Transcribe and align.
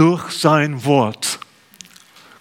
durch 0.00 0.30
sein 0.30 0.86
Wort. 0.86 1.40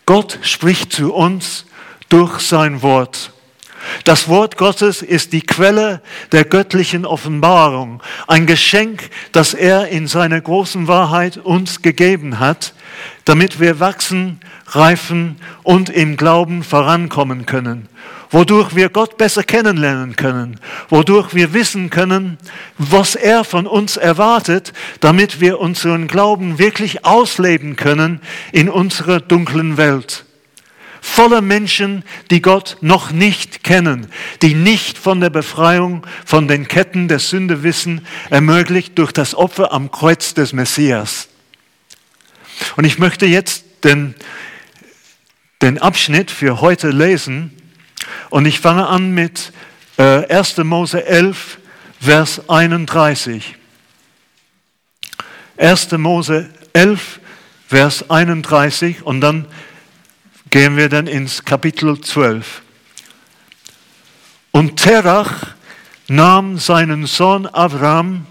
Gott 0.06 0.40
spricht 0.44 0.94
zu 0.94 1.14
uns 1.14 1.66
durch 2.08 2.40
sein 2.40 2.82
Wort. 2.82 3.34
Das 4.06 4.30
Wort 4.30 4.56
Gottes 4.56 5.02
ist 5.02 5.34
die 5.34 5.42
Quelle 5.42 6.02
der 6.32 6.46
göttlichen 6.46 7.06
Offenbarung, 7.06 8.02
ein 8.28 8.46
Geschenk, 8.46 9.10
das 9.34 9.54
er 9.54 9.90
in 9.90 10.08
seiner 10.08 10.40
großen 10.40 10.88
Wahrheit 10.88 11.36
uns 11.36 11.82
gegeben 11.82 12.40
hat, 12.40 12.74
damit 13.26 13.60
wir 13.60 13.80
wachsen, 13.80 14.40
reifen 14.68 15.38
und 15.64 15.90
im 15.90 16.18
Glauben 16.18 16.64
vorankommen 16.64 17.46
können, 17.46 17.88
wodurch 18.32 18.76
wir 18.76 18.90
Gott 18.90 19.18
besser 19.18 19.44
kennenlernen 19.44 20.16
können, 20.16 20.60
wodurch 20.90 21.34
wir 21.34 21.54
wissen 21.54 21.90
können, 21.90 22.38
was 22.78 23.16
er 23.16 23.44
von 23.44 23.68
uns 23.68 23.98
erwartet, 23.98 24.74
damit 25.00 25.42
wir 25.42 25.60
unseren 25.60 26.08
Glauben 26.08 26.60
wirklich 26.60 27.06
ausleben 27.06 27.76
können 27.76 28.22
in 28.52 28.70
unserer 28.70 29.20
dunklen 29.20 29.78
Welt 29.78 30.26
voller 31.02 31.42
Menschen, 31.42 32.04
die 32.30 32.42
Gott 32.42 32.78
noch 32.82 33.12
nicht 33.12 33.64
kennen, 33.64 34.08
die 34.42 34.54
nicht 34.54 34.98
von 34.98 35.22
der 35.22 35.30
Befreiung 35.30 36.06
von 36.26 36.48
den 36.48 36.68
Ketten 36.68 37.08
der 37.08 37.20
Sünde 37.20 37.64
wissen, 37.64 38.06
ermöglicht 38.30 38.98
durch 38.98 39.12
das 39.12 39.36
Opfer 39.36 39.72
am 39.72 39.92
Kreuz 39.92 40.34
des 40.34 40.54
Messias. 40.54 41.30
Und 42.76 42.86
ich 42.86 43.00
möchte 43.00 43.26
jetzt 43.26 43.66
den, 43.84 44.16
den 45.62 45.78
Abschnitt 45.78 46.32
für 46.32 46.62
heute 46.62 46.90
lesen 46.90 47.56
und 48.30 48.46
ich 48.46 48.60
fange 48.60 48.88
an 48.88 49.12
mit 49.12 49.52
äh, 49.98 50.26
1. 50.34 50.58
Mose 50.58 51.06
11, 51.06 51.60
Vers 52.00 52.50
31. 52.50 53.56
1. 55.58 55.92
Mose 55.94 56.50
11, 56.74 57.20
Vers 57.68 58.10
31 58.10 59.04
und 59.04 59.22
dann 59.22 59.46
gehen 60.50 60.78
wir 60.78 60.90
dann 60.90 61.08
ins 61.08 61.46
Kapitel 61.46 62.00
12. 62.00 62.62
Und 64.52 64.78
Terach 64.78 65.56
nahm 66.08 66.58
seinen 66.58 67.06
Sohn 67.06 67.46
Abraham, 67.46 68.26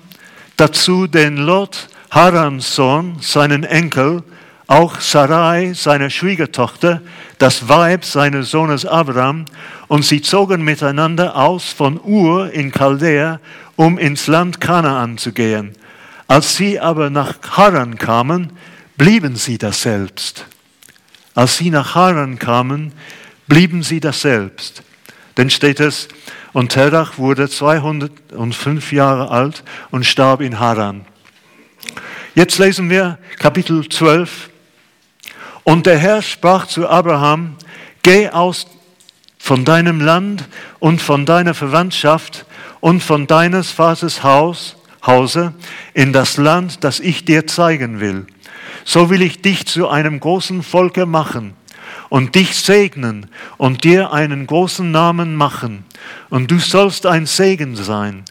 dazu 0.57 1.07
den 1.07 1.37
Lot, 1.37 1.89
Harans 2.11 2.75
Sohn, 2.75 3.17
seinen 3.21 3.65
Enkel, 3.65 4.23
auch 4.67 5.01
Sarai, 5.01 5.73
seine 5.75 6.11
Schwiegertochter, 6.11 7.03
das 7.39 7.69
Weib 7.69 8.05
seines 8.05 8.51
Sohnes 8.51 8.87
Abraham, 8.87 9.45
und 9.89 10.05
sie 10.05 10.23
zogen 10.23 10.63
miteinander 10.63 11.37
aus 11.37 11.73
von 11.73 12.01
Ur 12.03 12.51
in 12.53 12.73
Chaldea, 12.73 13.41
um 13.77 13.99
ins 13.99 14.27
Land 14.27 14.61
Kanaan 14.61 15.19
zu 15.19 15.33
gehen. 15.33 15.73
Als 16.27 16.57
sie 16.57 16.79
aber 16.81 17.09
nach 17.11 17.35
Haran 17.57 17.97
kamen, 17.97 18.53
blieben 18.97 19.37
sie 19.37 19.57
daselbst. 19.57 20.45
Als 21.35 21.57
sie 21.57 21.71
nach 21.71 21.95
Haran 21.95 22.39
kamen, 22.39 22.93
blieben 23.47 23.83
sie 23.83 24.01
das 24.01 24.23
selbst. 24.23 24.83
Denn 25.37 25.51
steht 25.51 25.81
es, 25.81 26.09
und 26.53 26.73
Terach 26.73 27.17
wurde 27.19 27.49
205 27.49 28.93
Jahre 28.93 29.31
alt 29.31 29.63
und 29.91 30.05
starb 30.05 30.41
in 30.41 30.59
Haran. 30.59 31.07
Jetzt 32.35 32.59
lesen 32.59 32.91
wir 32.91 33.19
Kapitel 33.39 33.89
12. 33.89 34.51
Und 35.65 35.87
der 35.87 35.99
Herr 35.99 36.23
sprach 36.23 36.67
zu 36.67 36.89
Abraham, 36.89 37.57
geh 38.03 38.29
aus 38.29 38.67
von 39.39 39.65
deinem 39.65 40.01
Land 40.01 40.49
und 40.79 41.01
von 41.01 41.27
deiner 41.27 41.55
Verwandtschaft 41.55 42.47
und 42.81 43.03
von 43.03 43.27
deines 43.27 43.71
Vaters 43.71 44.23
Haus, 44.23 44.77
Hause 45.07 45.55
in 45.95 46.13
das 46.13 46.37
Land, 46.37 46.85
das 46.85 47.01
ich 47.01 47.25
dir 47.25 47.47
zeigen 47.47 48.01
will 48.01 48.27
so 48.89 49.11
will 49.11 49.21
ich 49.21 49.43
dich 49.43 49.67
zu 49.67 49.89
einem 49.89 50.19
großen 50.19 50.63
Volke 50.63 51.05
machen 51.05 51.53
und 52.09 52.35
dich 52.37 52.55
segnen 52.55 53.27
und 53.59 53.85
dir 53.85 54.15
einen 54.15 54.47
großen 54.47 54.91
Namen 54.91 55.35
machen. 55.35 55.85
Und 56.31 56.51
du 56.51 56.59
sollst 56.59 57.05
ein 57.05 57.27
Segen 57.27 57.77
sein. 57.77 58.25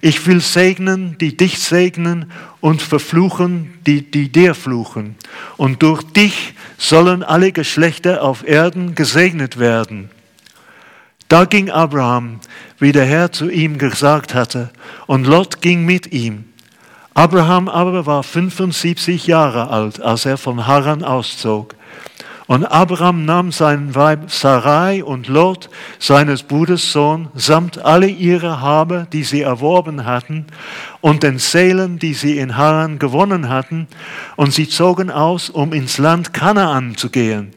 Ich 0.00 0.26
will 0.26 0.40
segnen, 0.40 1.16
die 1.18 1.36
dich 1.36 1.58
segnen 1.58 2.30
und 2.60 2.82
verfluchen, 2.82 3.74
die, 3.86 4.10
die 4.10 4.30
dir 4.30 4.54
fluchen. 4.54 5.16
Und 5.56 5.82
durch 5.82 6.02
dich 6.02 6.54
sollen 6.76 7.22
alle 7.22 7.52
Geschlechter 7.52 8.22
auf 8.22 8.46
Erden 8.46 8.94
gesegnet 8.94 9.58
werden. 9.58 10.10
Da 11.28 11.46
ging 11.46 11.70
Abraham, 11.70 12.40
wie 12.78 12.92
der 12.92 13.06
Herr 13.06 13.32
zu 13.32 13.48
ihm 13.48 13.78
gesagt 13.78 14.34
hatte, 14.34 14.70
und 15.06 15.26
Lot 15.26 15.62
ging 15.62 15.84
mit 15.84 16.12
ihm. 16.12 16.44
Abraham 17.14 17.68
aber 17.68 18.06
war 18.06 18.22
75 18.22 19.26
Jahre 19.26 19.70
alt, 19.70 20.02
als 20.02 20.26
er 20.26 20.36
von 20.36 20.66
Haran 20.66 21.04
auszog. 21.04 21.76
Und 22.46 22.66
Abraham 22.66 23.24
nahm 23.24 23.52
sein 23.52 23.94
Weib 23.94 24.30
Sarai 24.30 25.02
und 25.02 25.28
Lot, 25.28 25.70
seines 25.98 26.42
Bruders 26.42 26.92
Sohn, 26.92 27.28
samt 27.34 27.78
alle 27.78 28.06
ihre 28.06 28.60
Habe, 28.60 29.06
die 29.12 29.24
sie 29.24 29.40
erworben 29.40 30.04
hatten, 30.04 30.46
und 31.00 31.22
den 31.22 31.38
Seelen, 31.38 31.98
die 31.98 32.12
sie 32.12 32.38
in 32.38 32.58
Haran 32.58 32.98
gewonnen 32.98 33.48
hatten, 33.48 33.88
und 34.36 34.52
sie 34.52 34.68
zogen 34.68 35.10
aus, 35.10 35.48
um 35.48 35.72
ins 35.72 35.96
Land 35.96 36.34
Kanaan 36.34 36.96
zu 36.96 37.08
gehen. 37.08 37.52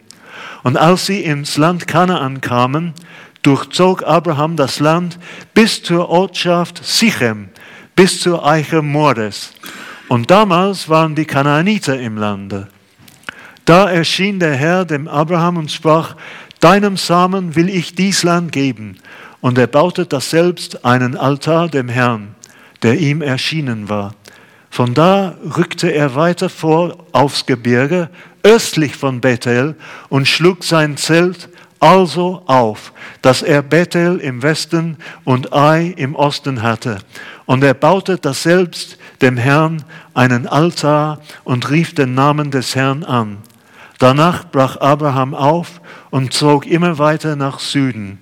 Und 0.64 0.78
als 0.78 1.06
sie 1.06 1.22
ins 1.22 1.58
Land 1.58 1.88
Kanaan 1.88 2.40
kamen, 2.40 2.94
durchzog 3.42 4.04
Abraham 4.04 4.56
das 4.56 4.80
Land 4.80 5.20
bis 5.54 5.84
zur 5.84 6.10
Ortschaft 6.10 6.80
Sichem, 6.86 7.50
bis 7.96 8.22
zur 8.22 8.46
Eiche 8.46 8.82
Mordes. 8.82 9.54
Und 10.08 10.32
damals 10.32 10.88
waren 10.88 11.14
die 11.16 11.26
Kanaaniter 11.26 12.00
im 12.00 12.18
Lande. 12.18 12.70
Da 13.68 13.90
erschien 13.90 14.40
der 14.40 14.56
Herr 14.56 14.86
dem 14.86 15.10
Abraham 15.10 15.58
und 15.58 15.70
sprach, 15.70 16.16
deinem 16.62 16.96
Samen 16.96 17.58
will 17.58 17.68
ich 17.68 17.96
dies 17.96 18.24
Land 18.24 18.54
geben. 18.54 18.98
Und 19.42 19.58
er 19.58 19.68
baute 19.68 20.06
das 20.06 20.30
selbst 20.30 20.86
einen 20.86 21.18
Altar 21.18 21.68
dem 21.68 21.90
Herrn, 21.90 22.34
der 22.82 22.98
ihm 22.98 23.22
erschienen 23.22 23.90
war. 23.90 24.16
Von 24.70 24.94
da 24.94 25.36
rückte 25.58 25.90
er 25.90 26.16
weiter 26.16 26.48
vor 26.48 27.08
aufs 27.12 27.46
Gebirge, 27.46 28.10
östlich 28.42 28.96
von 28.96 29.20
Bethel, 29.20 29.76
und 30.08 30.30
schlug 30.30 30.64
sein 30.64 30.96
Zelt 30.96 31.50
also 31.82 32.44
auf, 32.46 32.94
dass 33.22 33.42
er 33.42 33.64
Bethel 33.64 34.20
im 34.20 34.44
Westen 34.44 34.96
und 35.26 35.52
Ai 35.52 35.94
im 35.98 36.16
Osten 36.16 36.62
hatte. 36.62 37.00
Und 37.46 37.66
er 37.66 37.74
baute 37.74 38.18
das 38.18 38.44
selbst 38.44 38.98
dem 39.22 39.36
Herrn 39.36 39.84
einen 40.14 40.48
Altar 40.48 41.20
und 41.44 41.70
rief 41.70 41.94
den 41.94 42.14
Namen 42.14 42.50
des 42.50 42.74
Herrn 42.74 43.04
an. 43.04 43.40
Danach 44.00 44.46
brach 44.46 44.78
Abraham 44.78 45.34
auf 45.34 45.82
und 46.10 46.34
zog 46.34 46.66
immer 46.66 46.98
weiter 46.98 47.36
nach 47.36 47.60
Süden. 47.60 48.20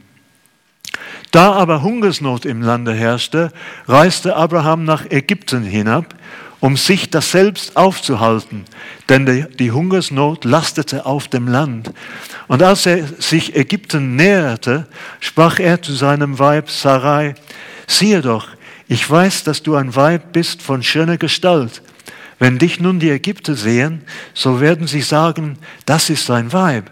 Da 1.32 1.52
aber 1.52 1.82
Hungersnot 1.82 2.46
im 2.46 2.62
Lande 2.62 2.94
herrschte, 2.94 3.52
reiste 3.88 4.36
Abraham 4.36 4.86
nach 4.86 5.10
Ägypten 5.10 5.64
hinab, 5.64 6.16
um 6.62 6.78
sich 6.78 7.10
das 7.10 7.32
selbst 7.32 7.76
aufzuhalten, 7.76 8.64
denn 9.10 9.48
die 9.60 9.72
Hungersnot 9.72 10.46
lastete 10.46 11.06
auf 11.06 11.28
dem 11.28 11.48
Land. 11.48 11.92
Und 12.48 12.64
als 12.64 12.86
er 12.86 13.06
sich 13.06 13.56
Ägypten 13.56 14.16
näherte, 14.16 14.88
sprach 15.20 15.60
er 15.60 15.82
zu 15.82 15.94
seinem 15.94 16.40
Weib 16.40 16.70
Sarai, 16.70 17.36
siehe 17.86 18.22
doch, 18.22 18.48
ich 18.88 19.10
weiß, 19.10 19.44
dass 19.44 19.62
du 19.62 19.76
ein 19.76 19.96
Weib 19.96 20.32
bist 20.32 20.62
von 20.62 20.84
schöner 20.84 21.18
Gestalt. 21.18 21.82
Wenn 22.40 22.58
dich 22.58 22.80
nun 22.80 23.00
die 23.00 23.10
Ägypter 23.10 23.56
sehen, 23.56 24.02
so 24.34 24.60
werden 24.60 24.88
sie 24.88 25.02
sagen, 25.02 25.58
das 25.86 26.10
ist 26.10 26.30
ein 26.30 26.52
Weib. 26.52 26.92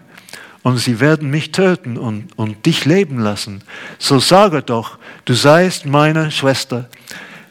Und 0.62 0.78
sie 0.78 0.98
werden 0.98 1.30
mich 1.30 1.52
töten 1.52 1.98
und, 1.98 2.28
und 2.36 2.64
dich 2.64 2.86
leben 2.86 3.18
lassen. 3.18 3.62
So 3.98 4.18
sage 4.18 4.62
doch, 4.62 4.98
du 5.26 5.34
seist 5.34 5.84
meine 5.84 6.30
Schwester, 6.30 6.88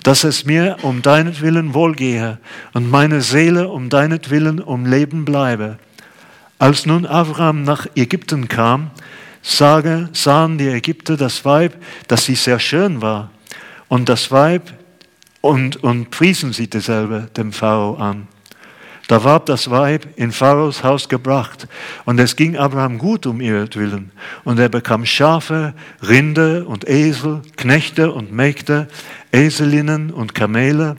dass 0.02 0.24
es 0.24 0.46
mir 0.46 0.78
um 0.82 1.04
deinetwillen 1.04 1.76
wohlgehe 1.76 2.40
und 2.74 2.90
meine 2.90 3.22
Seele 3.22 3.70
um 3.70 3.90
deinetwillen 3.90 4.60
um 4.60 4.88
Leben 4.88 5.26
bleibe. 5.26 5.78
Als 6.58 6.86
nun 6.86 7.06
Abraham 7.06 7.64
nach 7.64 7.86
Ägypten 7.96 8.48
kam, 8.48 8.90
sage, 9.44 10.10
sahen 10.14 10.58
die 10.58 10.70
Ägypter 10.70 11.16
das 11.16 11.46
Weib, 11.46 11.76
dass 12.08 12.26
sie 12.26 12.36
sehr 12.36 12.60
schön 12.60 13.02
war 13.02 13.30
und 13.90 14.10
das 14.10 14.32
Weib 14.32 14.74
und, 15.44 15.84
und 15.84 16.10
priesen 16.10 16.54
sie 16.54 16.70
dasselbe 16.70 17.30
dem 17.36 17.52
Pharao 17.52 17.96
an. 17.96 18.30
Da 19.10 19.26
ward 19.26 19.50
das 19.50 19.70
Weib 19.70 20.08
in 20.16 20.32
Pharaos 20.32 20.86
Haus 20.86 21.10
gebracht, 21.10 21.68
und 22.06 22.18
es 22.18 22.38
ging 22.38 22.56
Abraham 22.56 22.98
gut 22.98 23.26
um 23.26 23.42
ihretwillen. 23.42 24.14
Und 24.46 24.58
er 24.58 24.70
bekam 24.70 25.06
Schafe, 25.06 25.74
Rinde 26.02 26.64
und 26.64 26.88
Esel, 26.88 27.42
Knechte 27.58 28.14
und 28.14 28.32
Mägde, 28.32 28.88
Eselinnen 29.34 30.12
und 30.12 30.34
Kamele, 30.34 30.96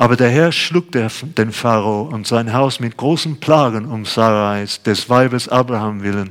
aber 0.00 0.16
der 0.16 0.30
Herr 0.30 0.50
schlug 0.50 0.86
den 0.90 1.52
Pharao 1.52 2.08
und 2.10 2.26
sein 2.26 2.52
Haus 2.54 2.80
mit 2.80 2.96
großen 2.96 3.38
Plagen 3.38 3.84
um 3.84 4.06
Sarais, 4.06 4.82
des 4.82 5.10
Weibes 5.10 5.46
Abraham 5.48 6.02
willen. 6.02 6.30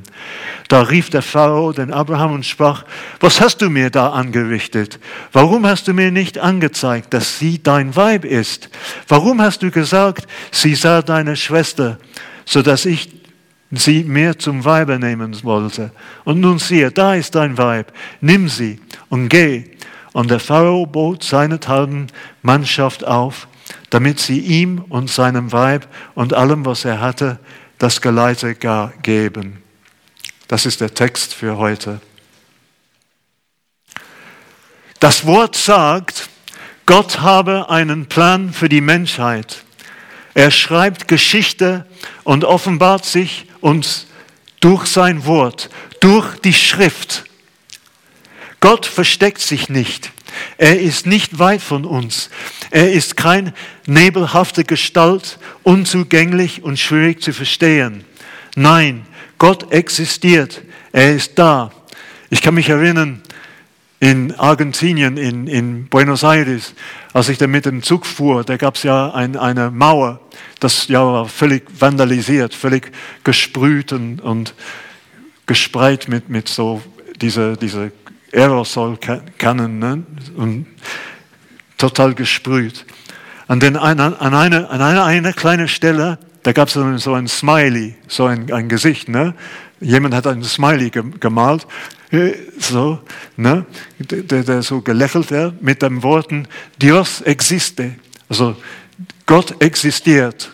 Da 0.68 0.82
rief 0.82 1.08
der 1.08 1.22
Pharao 1.22 1.72
den 1.72 1.92
Abraham 1.92 2.32
und 2.32 2.44
sprach, 2.44 2.84
was 3.20 3.40
hast 3.40 3.62
du 3.62 3.70
mir 3.70 3.90
da 3.90 4.10
angerichtet? 4.10 4.98
Warum 5.32 5.66
hast 5.66 5.86
du 5.88 5.94
mir 5.94 6.10
nicht 6.10 6.38
angezeigt, 6.38 7.14
dass 7.14 7.38
sie 7.38 7.62
dein 7.62 7.94
Weib 7.94 8.24
ist? 8.24 8.70
Warum 9.08 9.40
hast 9.40 9.62
du 9.62 9.70
gesagt, 9.70 10.26
sie 10.50 10.74
sei 10.74 11.00
deine 11.02 11.36
Schwester? 11.36 11.98
sodass 12.50 12.84
ich 12.84 13.08
sie 13.70 14.02
mehr 14.02 14.36
zum 14.36 14.64
Weibe 14.64 14.98
nehmen 14.98 15.36
wollte. 15.44 15.92
Und 16.24 16.40
nun 16.40 16.58
siehe, 16.58 16.90
da 16.90 17.14
ist 17.14 17.36
dein 17.36 17.56
Weib, 17.56 17.92
nimm 18.20 18.48
sie 18.48 18.80
und 19.08 19.28
geh. 19.28 19.64
Und 20.12 20.32
der 20.32 20.40
Pharao 20.40 20.86
bot 20.86 21.22
seinethalben 21.22 22.08
Mannschaft 22.42 23.06
auf, 23.06 23.46
damit 23.90 24.20
sie 24.20 24.38
ihm 24.38 24.78
und 24.88 25.10
seinem 25.10 25.52
Weib 25.52 25.86
und 26.14 26.32
allem, 26.34 26.64
was 26.64 26.84
er 26.84 27.00
hatte, 27.00 27.38
das 27.78 28.00
Geleite 28.00 28.54
geben. 29.02 29.62
Das 30.48 30.66
ist 30.66 30.80
der 30.80 30.94
Text 30.94 31.34
für 31.34 31.58
heute. 31.58 32.00
Das 35.00 35.24
Wort 35.26 35.56
sagt, 35.56 36.28
Gott 36.86 37.20
habe 37.20 37.70
einen 37.70 38.06
Plan 38.06 38.52
für 38.52 38.68
die 38.68 38.80
Menschheit. 38.80 39.64
Er 40.34 40.50
schreibt 40.50 41.08
Geschichte 41.08 41.86
und 42.24 42.44
offenbart 42.44 43.04
sich 43.04 43.46
uns 43.60 44.06
durch 44.60 44.86
sein 44.86 45.24
Wort, 45.24 45.70
durch 46.00 46.38
die 46.40 46.52
Schrift. 46.52 47.24
Gott 48.60 48.86
versteckt 48.86 49.40
sich 49.40 49.68
nicht. 49.68 50.12
Er 50.58 50.80
ist 50.80 51.06
nicht 51.06 51.38
weit 51.38 51.62
von 51.62 51.84
uns. 51.84 52.30
Er 52.70 52.92
ist 52.92 53.16
kein 53.16 53.52
nebelhafte 53.86 54.64
Gestalt, 54.64 55.38
unzugänglich 55.62 56.62
und 56.62 56.78
schwierig 56.78 57.22
zu 57.22 57.32
verstehen. 57.32 58.04
Nein, 58.54 59.06
Gott 59.38 59.72
existiert. 59.72 60.62
Er 60.92 61.14
ist 61.14 61.38
da. 61.38 61.72
Ich 62.30 62.42
kann 62.42 62.54
mich 62.54 62.68
erinnern, 62.68 63.22
in 64.00 64.34
Argentinien, 64.36 65.18
in, 65.18 65.46
in 65.46 65.86
Buenos 65.86 66.22
Aires, 66.22 66.74
als 67.12 67.28
ich 67.28 67.36
da 67.36 67.46
mit 67.46 67.66
dem 67.66 67.82
Zug 67.82 68.06
fuhr, 68.06 68.44
da 68.44 68.56
gab 68.56 68.76
es 68.76 68.82
ja 68.82 69.10
ein, 69.10 69.36
eine 69.36 69.70
Mauer, 69.70 70.20
das 70.58 70.88
ja 70.88 71.04
war 71.04 71.28
völlig 71.28 71.64
vandalisiert, 71.78 72.54
völlig 72.54 72.92
gesprüht 73.24 73.92
und, 73.92 74.22
und 74.22 74.54
gespreit 75.44 76.08
mit, 76.08 76.30
mit 76.30 76.48
so 76.48 76.80
diese, 77.20 77.58
diese 77.58 77.92
Aerosolkannen 78.32 79.78
ne? 79.78 80.02
und 80.36 80.66
total 81.78 82.14
gesprüht. 82.14 82.86
Und 83.48 83.62
dann 83.62 83.76
an, 83.76 83.98
an, 83.98 84.34
eine, 84.34 84.70
an 84.70 84.80
eine, 84.80 85.04
eine 85.04 85.32
kleine 85.32 85.66
Stelle, 85.66 86.18
da 86.42 86.52
gab 86.52 86.68
es 86.68 86.74
so 86.74 87.14
ein 87.14 87.28
Smiley, 87.28 87.96
so 88.06 88.26
ein, 88.26 88.52
ein 88.52 88.68
Gesicht. 88.68 89.08
Ne? 89.08 89.34
Jemand 89.80 90.14
hat 90.14 90.26
ein 90.26 90.42
Smiley 90.42 90.90
gemalt 90.90 91.66
so, 92.58 93.00
ne, 93.36 93.64
der, 93.98 94.42
der 94.42 94.62
so 94.62 94.80
gelächelt 94.80 95.30
hat 95.30 95.62
mit 95.62 95.82
den 95.82 96.02
Worten, 96.02 96.48
Dios 96.80 97.20
existe, 97.20 97.94
also 98.28 98.56
Gott 99.26 99.62
existiert. 99.62 100.50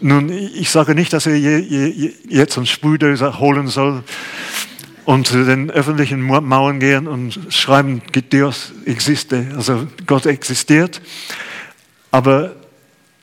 Nun, 0.00 0.30
ich 0.30 0.70
sage 0.70 0.94
nicht, 0.94 1.12
dass 1.12 1.26
er 1.26 1.36
jetzt 1.36 2.56
einen 2.56 2.66
Sprühdöser 2.66 3.40
holen 3.40 3.66
soll 3.66 4.04
und 5.04 5.26
zu 5.26 5.44
den 5.44 5.70
öffentlichen 5.70 6.22
Mauern 6.22 6.80
gehen 6.80 7.08
und 7.08 7.38
schreiben, 7.50 8.02
Dios 8.32 8.72
existe, 8.84 9.46
also 9.56 9.86
Gott 10.06 10.26
existiert. 10.26 11.00
Aber 12.10 12.54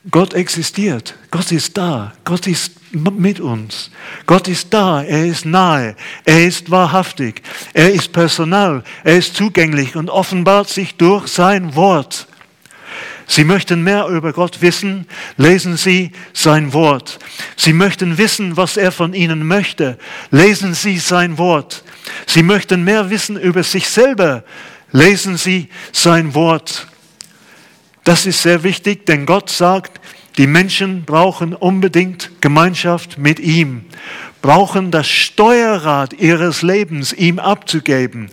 Gott 0.09 0.33
existiert, 0.33 1.15
Gott 1.29 1.51
ist 1.51 1.77
da, 1.77 2.13
Gott 2.23 2.47
ist 2.47 2.71
mit 2.91 3.39
uns. 3.39 3.91
Gott 4.25 4.47
ist 4.47 4.73
da, 4.73 5.03
er 5.03 5.25
ist 5.25 5.45
nahe, 5.45 5.95
er 6.25 6.47
ist 6.47 6.71
wahrhaftig, 6.71 7.41
er 7.73 7.91
ist 7.91 8.11
personal, 8.11 8.83
er 9.03 9.17
ist 9.17 9.35
zugänglich 9.35 9.95
und 9.95 10.09
offenbart 10.09 10.69
sich 10.69 10.95
durch 10.95 11.27
sein 11.27 11.75
Wort. 11.75 12.28
Sie 13.29 13.43
möchten 13.43 13.83
mehr 13.83 14.07
über 14.07 14.33
Gott 14.33 14.59
wissen, 14.63 15.05
lesen 15.37 15.77
Sie 15.77 16.11
sein 16.33 16.73
Wort. 16.73 17.19
Sie 17.55 17.73
möchten 17.73 18.17
wissen, 18.17 18.57
was 18.57 18.75
er 18.75 18.91
von 18.91 19.13
Ihnen 19.13 19.45
möchte, 19.45 19.99
lesen 20.31 20.73
Sie 20.73 20.97
sein 20.97 21.37
Wort. 21.37 21.83
Sie 22.25 22.41
möchten 22.41 22.83
mehr 22.83 23.11
wissen 23.11 23.39
über 23.39 23.61
sich 23.61 23.87
selber, 23.87 24.43
lesen 24.91 25.37
Sie 25.37 25.69
sein 25.91 26.33
Wort. 26.33 26.87
Das 28.03 28.25
ist 28.25 28.41
sehr 28.41 28.63
wichtig, 28.63 29.05
denn 29.05 29.27
Gott 29.27 29.51
sagt, 29.51 30.01
die 30.39 30.47
Menschen 30.47 31.05
brauchen 31.05 31.53
unbedingt 31.53 32.31
Gemeinschaft 32.41 33.19
mit 33.19 33.39
ihm, 33.39 33.85
brauchen 34.41 34.89
das 34.89 35.07
Steuerrad 35.07 36.13
ihres 36.13 36.63
Lebens 36.63 37.13
ihm 37.13 37.37
abzugeben, 37.37 38.31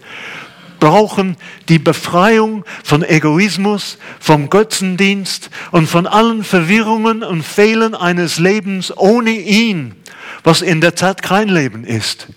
brauchen 0.86 1.36
die 1.68 1.80
Befreiung 1.80 2.64
von 2.84 3.02
Egoismus, 3.02 3.98
vom 4.20 4.48
Götzendienst 4.48 5.50
und 5.72 5.88
von 5.88 6.06
allen 6.06 6.44
Verwirrungen 6.44 7.24
und 7.24 7.42
Fehlern 7.42 7.96
eines 7.96 8.38
Lebens 8.38 8.96
ohne 8.96 9.32
ihn, 9.32 9.96
was 10.44 10.62
in 10.62 10.80
der 10.80 10.94
Tat 10.94 11.22
kein 11.22 11.48
Leben 11.48 11.82
ist. 11.82 12.28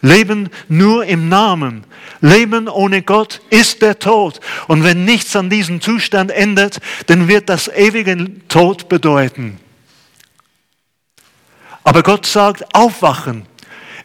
Leben 0.00 0.50
nur 0.68 1.04
im 1.04 1.28
Namen. 1.28 1.84
Leben 2.20 2.66
ohne 2.66 3.02
Gott 3.02 3.40
ist 3.50 3.82
der 3.82 4.00
Tod. 4.00 4.40
Und 4.66 4.82
wenn 4.82 5.04
nichts 5.04 5.36
an 5.36 5.48
diesem 5.48 5.80
Zustand 5.80 6.32
ändert, 6.32 6.78
dann 7.06 7.28
wird 7.28 7.48
das 7.48 7.68
ewige 7.68 8.48
Tod 8.48 8.88
bedeuten. 8.88 9.60
Aber 11.84 12.02
Gott 12.02 12.26
sagt, 12.26 12.74
aufwachen. 12.74 13.46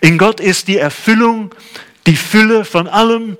In 0.01 0.19
Gott 0.19 0.39
ist 0.39 0.67
die 0.67 0.77
Erfüllung, 0.77 1.49
die 2.07 2.15
Fülle 2.15 2.65
von 2.65 2.87
allem, 2.87 3.37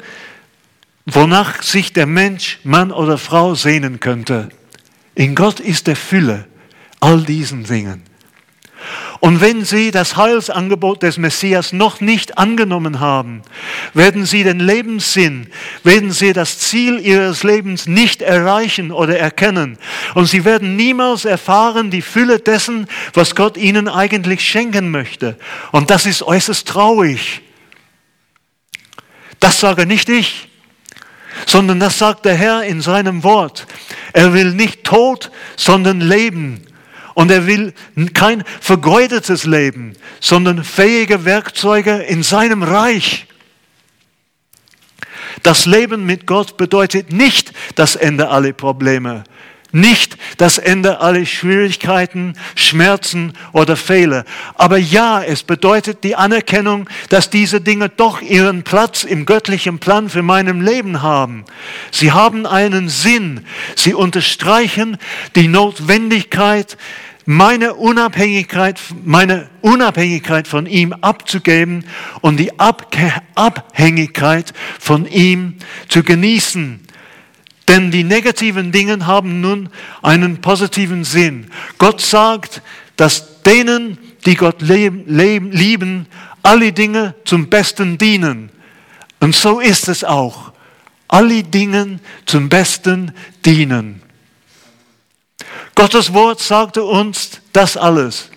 wonach 1.06 1.62
sich 1.62 1.94
der 1.94 2.06
Mensch, 2.06 2.60
Mann 2.64 2.92
oder 2.92 3.18
Frau 3.18 3.56
sehnen 3.56 4.00
könnte. 4.00 4.50
In 5.16 5.36
Gott 5.36 5.60
ist 5.60 5.88
der 5.88 5.96
Fülle 5.96 6.46
all 7.00 7.24
diesen 7.24 7.66
Dingen. 7.66 8.04
Und 9.20 9.40
wenn 9.40 9.64
sie 9.64 9.92
das 9.92 10.18
Heilsangebot 10.18 11.02
des 11.02 11.18
Messias 11.18 11.72
noch 11.72 12.02
nicht 12.02 12.38
angenommen 12.38 13.00
haben, 13.00 13.42
werden 13.94 14.26
sie 14.26 14.44
den 14.44 14.60
Lebenssinn, 14.60 15.48
werden 15.84 16.12
sie 16.12 16.34
das 16.34 16.60
Ziel 16.60 17.00
ihres 17.00 17.44
Lebens 17.44 17.88
nicht 17.88 18.22
erreichen 18.22 18.92
oder 18.92 19.18
erkennen. 19.18 19.78
Und 20.14 20.26
sie 20.26 20.44
werden 20.44 20.76
niemals 20.76 21.24
erfahren 21.24 21.90
die 21.90 22.02
Fülle 22.02 22.40
dessen, 22.40 22.88
was 23.14 23.34
Gott 23.34 23.56
ihnen 23.56 23.88
eigentlich 23.88 24.42
schenken 24.46 24.92
möchte. 24.92 25.38
Und 25.72 25.90
das 25.90 26.06
ist 26.06 26.24
äußerst 26.24 26.68
traurig. 26.68 27.42
Das 29.44 29.60
sage 29.60 29.86
nicht 29.86 30.08
ich, 30.08 30.48
sondern 31.46 31.78
das 31.78 32.00
sagt 32.00 32.24
der 32.24 32.34
Herr 32.34 32.64
in 32.64 32.80
seinem 32.80 33.26
Wort. 33.26 33.68
Er 34.14 34.34
will 34.34 34.54
nicht 34.54 34.86
Tod, 34.86 35.32
sondern 35.58 36.00
Leben 36.00 36.62
und 37.14 37.30
er 37.30 37.46
will 37.46 37.74
kein 38.14 38.46
vergeudetes 38.62 39.44
Leben, 39.44 39.98
sondern 40.22 40.64
fähige 40.64 41.26
Werkzeuge 41.26 41.92
in 42.04 42.24
seinem 42.24 42.64
Reich. 42.64 43.28
Das 45.42 45.66
Leben 45.66 46.06
mit 46.06 46.26
Gott 46.26 46.56
bedeutet 46.56 47.12
nicht 47.12 47.52
das 47.76 47.98
Ende 47.98 48.30
aller 48.30 48.54
Probleme, 48.54 49.26
nicht 49.74 50.18
das 50.38 50.60
Ende 50.60 51.02
aller 51.02 51.26
Schwierigkeiten, 51.26 52.36
Schmerzen 52.56 53.34
oder 53.52 53.76
Fehler. 53.76 54.24
Aber 54.56 54.78
ja, 54.78 55.22
es 55.22 55.44
bedeutet 55.44 56.04
die 56.04 56.16
Anerkennung, 56.16 56.90
dass 57.10 57.30
diese 57.30 57.60
Dinge 57.60 57.90
doch 57.90 58.22
ihren 58.22 58.64
Platz 58.64 59.04
im 59.04 59.26
göttlichen 59.26 59.80
Plan 59.80 60.10
für 60.10 60.22
meinem 60.22 60.62
Leben 60.62 61.02
haben. 61.02 61.44
Sie 61.92 62.12
haben 62.12 62.46
einen 62.46 62.88
Sinn. 62.88 63.46
Sie 63.76 63.94
unterstreichen 63.94 64.98
die 65.36 65.48
Notwendigkeit, 65.48 66.78
meine 67.26 67.74
Unabhängigkeit, 67.74 68.80
meine 69.04 69.50
Unabhängigkeit 69.62 70.48
von 70.48 70.66
ihm 70.68 70.94
abzugeben 70.94 71.86
und 72.22 72.38
die 72.38 72.52
Abhängigkeit 72.60 74.54
von 74.80 75.06
ihm 75.08 75.56
zu 75.88 76.04
genießen. 76.04 76.82
Denn 77.68 77.92
die 77.92 78.04
negativen 78.04 78.72
Dinge 78.72 79.06
haben 79.06 79.42
nun 79.42 79.70
einen 80.02 80.42
positiven 80.42 81.04
Sinn. 81.04 81.50
Gott 81.78 82.02
sagt, 82.02 82.62
dass 82.98 83.42
denen, 83.44 83.98
die 84.26 84.36
Gott 84.36 84.62
lieben, 84.62 86.08
alle 86.42 86.74
Dinge 86.74 87.16
zum 87.26 87.50
Besten 87.50 87.98
dienen. 87.98 88.50
Und 89.20 89.36
so 89.36 89.60
ist 89.60 89.88
es 89.88 90.04
auch. 90.04 90.52
Alle 91.08 91.44
Dinge 91.44 92.00
zum 92.26 92.50
Besten 92.50 93.14
dienen. 93.46 94.02
Gottes 95.76 96.14
Wort 96.14 96.40
sagte 96.40 96.84
uns 96.84 97.42
das 97.54 97.78
alles. 97.78 98.30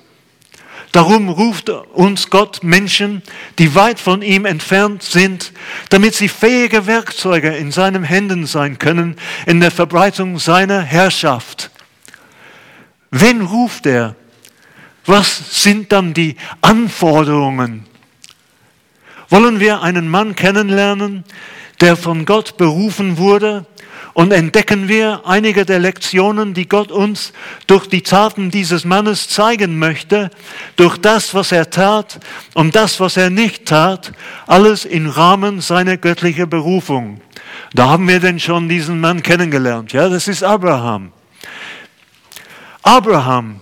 Darum 0.97 1.29
ruft 1.29 1.69
uns 1.69 2.31
Gott 2.31 2.63
Menschen, 2.63 3.21
die 3.59 3.75
weit 3.75 4.01
von 4.01 4.23
ihm 4.23 4.47
entfernt 4.47 5.03
sind, 5.03 5.53
damit 5.91 6.15
sie 6.15 6.27
fähige 6.27 6.87
Werkzeuge 6.87 7.55
in 7.55 7.71
seinen 7.71 8.03
Händen 8.03 8.47
sein 8.47 8.79
können 8.79 9.17
in 9.45 9.61
der 9.61 9.71
Verbreitung 9.71 10.39
seiner 10.39 10.81
Herrschaft. 10.81 11.71
Wen 13.11 13.43
ruft 13.43 13.85
er? 13.85 14.17
Was 15.05 15.63
sind 15.63 15.93
dann 15.93 16.15
die 16.15 16.37
Anforderungen? 16.63 17.85
Wollen 19.29 19.61
wir 19.61 19.83
einen 19.83 20.09
Mann 20.09 20.35
kennenlernen, 20.35 21.25
der 21.83 21.97
von 21.97 22.25
Gott 22.25 22.57
berufen 22.57 23.19
wurde 23.19 23.67
und 24.17 24.33
entdecken 24.33 24.89
wir 24.89 25.27
einige 25.27 25.67
der 25.67 25.79
Lektionen, 25.79 26.55
die 26.55 26.67
Gott 26.67 26.91
uns 26.91 27.35
durch 27.67 27.87
die 27.87 28.01
Taten 28.01 28.51
dieses 28.51 28.87
Mannes 28.87 29.29
zeigen 29.29 29.79
möchte, 29.79 30.31
durch 30.77 30.97
das, 30.97 31.35
was 31.35 31.53
er 31.53 31.69
tat 31.69 32.19
und 32.55 32.75
das, 32.75 32.99
was 32.99 33.19
er 33.19 33.29
nicht 33.29 33.67
tat, 33.67 34.15
alles 34.47 34.87
im 34.87 35.07
Rahmen 35.11 35.61
seiner 35.61 35.99
göttlichen 35.99 36.49
Berufung. 36.49 37.21
Da 37.75 37.91
haben 37.91 38.09
wir 38.09 38.19
denn 38.19 38.41
schon 38.41 38.71
diesen 38.71 39.03
Mann 39.03 39.23
kennengelernt. 39.23 39.93
Ja, 39.93 40.09
das 40.09 40.29
ist 40.29 40.43
Abraham. 40.43 41.13
Abraham, 42.83 43.61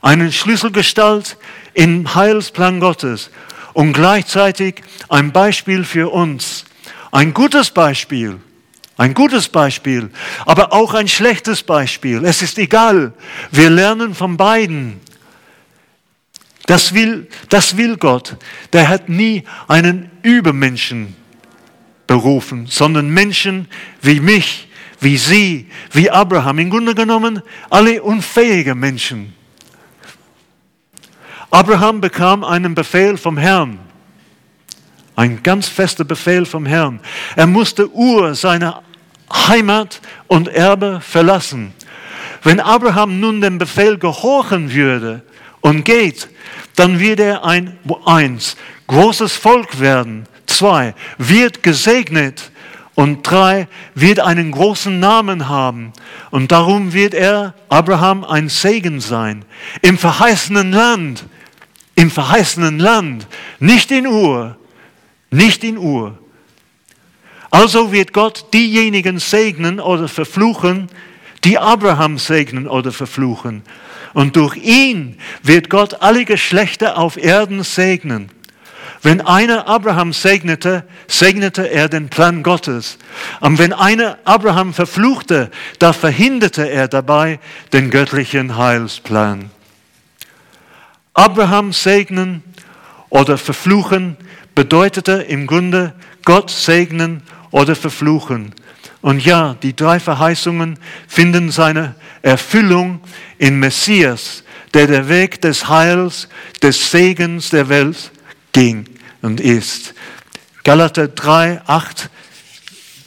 eine 0.00 0.32
Schlüsselgestalt 0.32 1.36
im 1.74 2.14
Heilsplan 2.14 2.80
Gottes 2.80 3.30
und 3.74 3.92
gleichzeitig 3.92 4.76
ein 5.10 5.30
Beispiel 5.30 5.84
für 5.84 6.10
uns. 6.10 6.64
Ein 7.12 7.34
gutes 7.34 7.70
Beispiel, 7.70 8.40
ein 9.00 9.14
gutes 9.14 9.48
Beispiel, 9.48 10.10
aber 10.44 10.74
auch 10.74 10.92
ein 10.92 11.08
schlechtes 11.08 11.62
Beispiel. 11.62 12.22
Es 12.22 12.42
ist 12.42 12.58
egal. 12.58 13.14
Wir 13.50 13.70
lernen 13.70 14.14
von 14.14 14.36
beiden. 14.36 15.00
Das 16.66 16.92
will, 16.92 17.26
das 17.48 17.78
will 17.78 17.96
Gott. 17.96 18.36
Der 18.74 18.88
hat 18.88 19.08
nie 19.08 19.44
einen 19.68 20.10
Übermenschen 20.22 21.16
berufen, 22.06 22.66
sondern 22.66 23.08
Menschen 23.08 23.68
wie 24.02 24.20
mich, 24.20 24.68
wie 25.00 25.16
Sie, 25.16 25.70
wie 25.92 26.10
Abraham. 26.10 26.58
Im 26.58 26.68
Grunde 26.68 26.94
genommen 26.94 27.40
alle 27.70 28.02
unfähige 28.02 28.74
Menschen. 28.74 29.32
Abraham 31.50 32.02
bekam 32.02 32.44
einen 32.44 32.74
Befehl 32.74 33.16
vom 33.16 33.38
Herrn. 33.38 33.78
Ein 35.16 35.42
ganz 35.42 35.68
fester 35.68 36.04
Befehl 36.04 36.44
vom 36.44 36.66
Herrn. 36.66 37.00
Er 37.34 37.46
musste 37.46 37.90
Ur, 37.94 38.34
seine 38.34 38.82
Heimat 39.32 40.00
und 40.26 40.48
Erbe 40.48 41.00
verlassen. 41.00 41.72
Wenn 42.42 42.60
Abraham 42.60 43.20
nun 43.20 43.40
dem 43.40 43.58
Befehl 43.58 43.98
gehorchen 43.98 44.72
würde 44.72 45.22
und 45.60 45.84
geht, 45.84 46.28
dann 46.76 46.98
wird 46.98 47.20
er 47.20 47.44
ein, 47.44 47.78
eins, 48.06 48.56
großes 48.86 49.36
Volk 49.36 49.80
werden. 49.80 50.26
Zwei, 50.46 50.94
wird 51.18 51.62
gesegnet. 51.62 52.50
Und 52.96 53.22
drei, 53.22 53.66
wird 53.94 54.20
einen 54.20 54.50
großen 54.50 55.00
Namen 55.00 55.48
haben. 55.48 55.92
Und 56.30 56.52
darum 56.52 56.92
wird 56.92 57.14
er, 57.14 57.54
Abraham, 57.70 58.24
ein 58.24 58.50
Segen 58.50 59.00
sein. 59.00 59.44
Im 59.80 59.96
verheißenen 59.96 60.72
Land 60.72 61.24
im 62.00 62.10
verheißenen 62.10 62.78
Land, 62.78 63.26
nicht 63.58 63.90
in 63.90 64.06
Ur, 64.06 64.56
nicht 65.30 65.62
in 65.64 65.76
Ur. 65.76 66.18
Also 67.50 67.92
wird 67.92 68.12
Gott 68.12 68.52
diejenigen 68.54 69.18
segnen 69.18 69.80
oder 69.80 70.08
verfluchen, 70.08 70.88
die 71.44 71.58
Abraham 71.58 72.18
segnen 72.18 72.68
oder 72.68 72.92
verfluchen. 72.92 73.62
Und 74.12 74.36
durch 74.36 74.56
ihn 74.56 75.18
wird 75.42 75.70
Gott 75.70 76.02
alle 76.02 76.24
Geschlechter 76.24 76.98
auf 76.98 77.16
Erden 77.16 77.62
segnen. 77.62 78.30
Wenn 79.02 79.22
einer 79.22 79.66
Abraham 79.66 80.12
segnete, 80.12 80.84
segnete 81.08 81.70
er 81.70 81.88
den 81.88 82.08
Plan 82.08 82.42
Gottes. 82.42 82.98
Und 83.40 83.58
wenn 83.58 83.72
einer 83.72 84.18
Abraham 84.24 84.74
verfluchte, 84.74 85.50
da 85.78 85.92
verhinderte 85.92 86.68
er 86.68 86.86
dabei 86.86 87.40
den 87.72 87.90
göttlichen 87.90 88.56
Heilsplan. 88.56 89.50
Abraham 91.14 91.72
segnen 91.72 92.42
oder 93.08 93.38
verfluchen 93.38 94.16
bedeutete 94.54 95.12
im 95.12 95.46
Grunde 95.46 95.94
Gott 96.24 96.50
segnen 96.50 97.22
oder 97.50 97.74
verfluchen. 97.74 98.54
Und 99.00 99.24
ja, 99.24 99.56
die 99.62 99.74
drei 99.74 99.98
Verheißungen 99.98 100.78
finden 101.08 101.50
seine 101.50 101.94
Erfüllung 102.22 103.00
in 103.38 103.58
Messias, 103.58 104.44
der 104.74 104.86
der 104.86 105.08
Weg 105.08 105.40
des 105.40 105.68
Heils, 105.68 106.28
des 106.62 106.90
Segens 106.90 107.50
der 107.50 107.68
Welt 107.68 108.10
ging 108.52 108.84
und 109.22 109.40
ist. 109.40 109.94
Galater 110.64 111.08
3, 111.08 111.62
8 111.66 112.10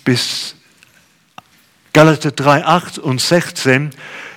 bis 0.03 0.55
Galater 1.93 2.31
3, 2.31 2.65
8 2.65 2.97
und 2.97 3.21
16. 3.21 3.91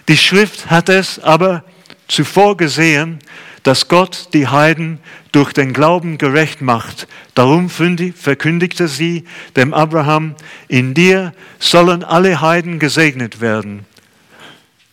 Die 0.08 0.16
Schrift 0.16 0.70
hat 0.70 0.90
es 0.90 1.18
aber 1.18 1.64
zuvor 2.06 2.56
gesehen, 2.56 3.18
dass 3.66 3.88
Gott 3.88 4.28
die 4.32 4.46
Heiden 4.46 5.00
durch 5.32 5.52
den 5.52 5.72
Glauben 5.72 6.18
gerecht 6.18 6.60
macht. 6.62 7.08
Darum 7.34 7.68
verkündigte 7.68 8.86
sie 8.86 9.24
dem 9.56 9.74
Abraham, 9.74 10.36
in 10.68 10.94
dir 10.94 11.32
sollen 11.58 12.04
alle 12.04 12.40
Heiden 12.40 12.78
gesegnet 12.78 13.40
werden. 13.40 13.84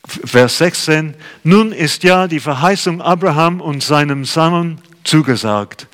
Vers 0.05 0.57
16, 0.57 1.13
nun 1.43 1.71
ist 1.71 2.03
ja 2.03 2.27
die 2.27 2.39
Verheißung 2.39 2.99
Abraham 2.99 3.61
und 3.61 3.83
seinem 3.83 4.25
Samen 4.25 4.81
zugesagt. 5.03 5.87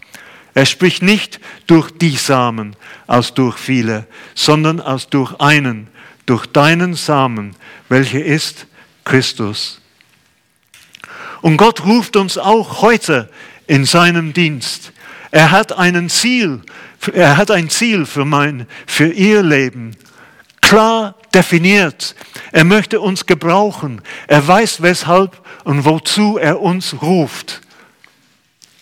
Er 0.53 0.65
spricht 0.65 1.01
nicht 1.01 1.41
durch 1.67 1.91
die 1.91 2.15
Samen 2.15 2.77
aus 3.07 3.33
durch 3.33 3.57
viele, 3.57 4.07
sondern 4.35 4.79
aus 4.79 5.09
durch 5.09 5.37
einen, 5.41 5.89
durch 6.25 6.45
deinen 6.45 6.93
Samen, 6.93 7.57
welcher 7.89 8.23
ist 8.23 8.67
Christus. 9.03 9.81
Und 11.41 11.57
Gott 11.57 11.85
ruft 11.85 12.15
uns 12.15 12.37
auch 12.37 12.81
heute 12.81 13.29
in 13.67 13.85
seinem 13.85 14.33
Dienst. 14.33 14.91
Er 15.31 15.51
hat 15.51 15.71
ein 15.73 16.09
Ziel, 16.09 16.61
er 17.13 17.37
hat 17.37 17.51
ein 17.51 17.69
Ziel 17.69 18.05
für 18.05 18.25
mein, 18.25 18.67
für 18.87 19.07
ihr 19.07 19.43
Leben. 19.43 19.95
Klar 20.61 21.15
definiert. 21.33 22.15
Er 22.51 22.63
möchte 22.63 22.99
uns 22.99 23.25
gebrauchen. 23.25 24.01
Er 24.27 24.47
weiß 24.47 24.81
weshalb 24.81 25.41
und 25.63 25.85
wozu 25.85 26.37
er 26.37 26.61
uns 26.61 27.01
ruft. 27.01 27.61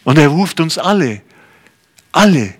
Und 0.03 0.17
er 0.17 0.29
ruft 0.29 0.59
uns 0.59 0.77
alle. 0.77 1.21
Alle. 2.11 2.53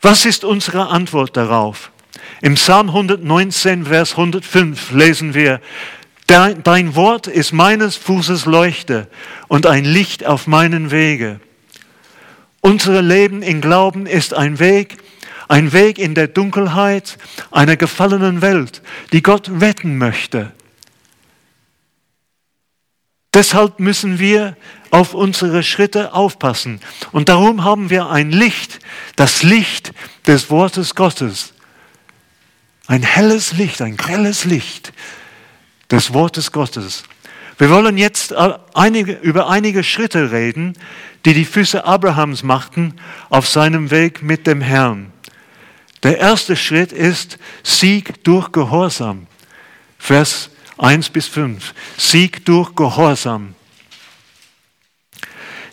Was 0.00 0.24
ist 0.24 0.44
unsere 0.44 0.88
Antwort 0.88 1.36
darauf? 1.36 1.90
Im 2.40 2.54
Psalm 2.54 2.88
119, 2.88 3.86
Vers 3.86 4.12
105 4.12 4.92
lesen 4.92 5.34
wir, 5.34 5.60
Dein 6.26 6.96
Wort 6.96 7.28
ist 7.28 7.52
meines 7.52 7.96
Fußes 7.96 8.46
Leuchte 8.46 9.08
und 9.46 9.66
ein 9.66 9.84
Licht 9.84 10.26
auf 10.26 10.48
meinen 10.48 10.90
Wege. 10.90 11.40
Unser 12.60 13.00
Leben 13.00 13.42
in 13.42 13.60
Glauben 13.60 14.06
ist 14.06 14.34
ein 14.34 14.58
Weg, 14.58 14.96
ein 15.46 15.72
Weg 15.72 16.00
in 16.00 16.16
der 16.16 16.26
Dunkelheit 16.26 17.16
einer 17.52 17.76
gefallenen 17.76 18.42
Welt, 18.42 18.82
die 19.12 19.22
Gott 19.22 19.48
retten 19.60 19.98
möchte. 19.98 20.52
Deshalb 23.32 23.78
müssen 23.78 24.18
wir 24.18 24.56
auf 24.90 25.14
unsere 25.14 25.62
Schritte 25.62 26.12
aufpassen. 26.12 26.80
Und 27.12 27.28
darum 27.28 27.62
haben 27.62 27.88
wir 27.90 28.10
ein 28.10 28.32
Licht, 28.32 28.80
das 29.14 29.44
Licht 29.44 29.92
des 30.26 30.50
Wortes 30.50 30.96
Gottes. 30.96 31.52
Ein 32.88 33.02
helles 33.04 33.52
Licht, 33.52 33.80
ein 33.80 33.96
grelles 33.96 34.44
Licht 34.44 34.92
des 35.90 36.12
Wortes 36.12 36.52
Gottes. 36.52 37.04
Wir 37.58 37.70
wollen 37.70 37.96
jetzt 37.96 38.34
einige, 38.74 39.12
über 39.12 39.48
einige 39.48 39.82
Schritte 39.82 40.30
reden, 40.30 40.74
die 41.24 41.32
die 41.32 41.44
Füße 41.44 41.84
Abrahams 41.84 42.42
machten 42.42 42.94
auf 43.30 43.48
seinem 43.48 43.90
Weg 43.90 44.22
mit 44.22 44.46
dem 44.46 44.60
Herrn. 44.60 45.12
Der 46.02 46.18
erste 46.18 46.54
Schritt 46.54 46.92
ist 46.92 47.38
Sieg 47.62 48.22
durch 48.24 48.52
Gehorsam. 48.52 49.26
Vers 49.98 50.50
1 50.78 51.08
bis 51.08 51.26
5. 51.26 51.74
Sieg 51.96 52.44
durch 52.44 52.74
Gehorsam. 52.74 53.54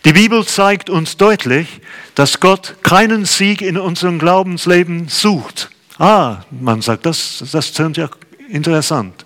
Die 0.05 0.13
Bibel 0.13 0.45
zeigt 0.45 0.89
uns 0.89 1.17
deutlich, 1.17 1.81
dass 2.15 2.39
Gott 2.39 2.75
keinen 2.83 3.25
Sieg 3.25 3.61
in 3.61 3.77
unserem 3.77 4.19
Glaubensleben 4.19 5.07
sucht. 5.07 5.69
Ah, 5.97 6.37
man 6.49 6.81
sagt, 6.81 7.05
das, 7.05 7.43
das 7.51 7.73
klingt 7.73 7.97
ja 7.97 8.09
interessant. 8.49 9.25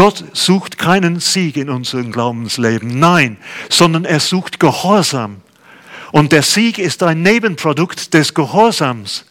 Gott 0.00 0.24
sucht 0.32 0.78
keinen 0.78 1.20
Sieg 1.20 1.58
in 1.58 1.68
unserem 1.68 2.10
Glaubensleben, 2.10 2.98
nein, 2.98 3.36
sondern 3.68 4.06
er 4.06 4.18
sucht 4.18 4.58
Gehorsam. 4.58 5.42
Und 6.10 6.32
der 6.32 6.42
Sieg 6.42 6.78
ist 6.78 7.02
ein 7.02 7.20
Nebenprodukt 7.20 8.14
des 8.14 8.32
Gehorsams. 8.32 9.26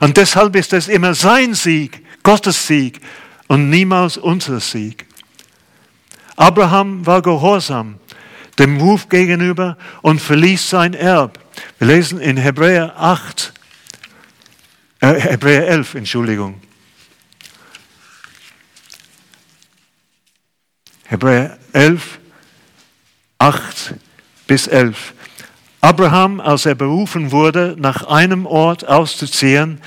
Und 0.00 0.16
deshalb 0.16 0.56
ist 0.56 0.72
es 0.72 0.88
immer 0.88 1.12
sein 1.12 1.52
Sieg, 1.52 2.02
Gottes 2.22 2.66
Sieg 2.66 3.02
und 3.48 3.68
niemals 3.68 4.16
unser 4.16 4.60
Sieg. 4.60 5.04
Abraham 6.36 7.04
war 7.04 7.20
gehorsam 7.20 7.96
dem 8.58 8.80
Ruf 8.80 9.10
gegenüber 9.10 9.76
und 10.00 10.22
verließ 10.22 10.70
sein 10.70 10.94
Erb. 10.94 11.38
Wir 11.78 11.88
lesen 11.88 12.18
in 12.18 12.38
Hebräer 12.38 12.94
8, 12.98 13.52
äh, 15.00 15.20
Hebräer 15.20 15.68
11, 15.68 15.96
Entschuldigung. 15.96 16.62
Hebräer 21.10 21.56
11, 21.72 22.18
8 23.38 23.94
bis 24.46 24.66
11. 24.66 25.14
Abraham, 25.80 26.38
als 26.38 26.66
er 26.66 26.74
berufen 26.74 27.32
wurde, 27.32 27.76
nach 27.78 28.06
einem 28.08 28.44
Ort 28.44 28.86
auszuziehen, 28.86 29.80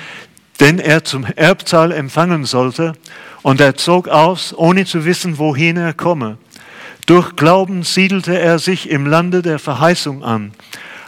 den 0.60 0.80
er 0.80 1.04
zum 1.04 1.26
Erbzahl 1.26 1.92
empfangen 1.92 2.46
sollte, 2.46 2.94
und 3.44 3.62
er 3.62 3.76
zog 3.76 4.08
aus, 4.08 4.52
ohne 4.58 4.86
zu 4.86 5.06
wissen, 5.06 5.38
wohin 5.38 5.78
er 5.78 5.94
komme. 5.94 6.40
Durch 7.06 7.36
Glauben 7.36 7.84
siedelte 7.84 8.40
er 8.40 8.58
sich 8.58 8.90
im 8.90 9.06
Lande 9.06 9.44
der 9.44 9.60
Verheißung 9.60 10.24
an, 10.24 10.54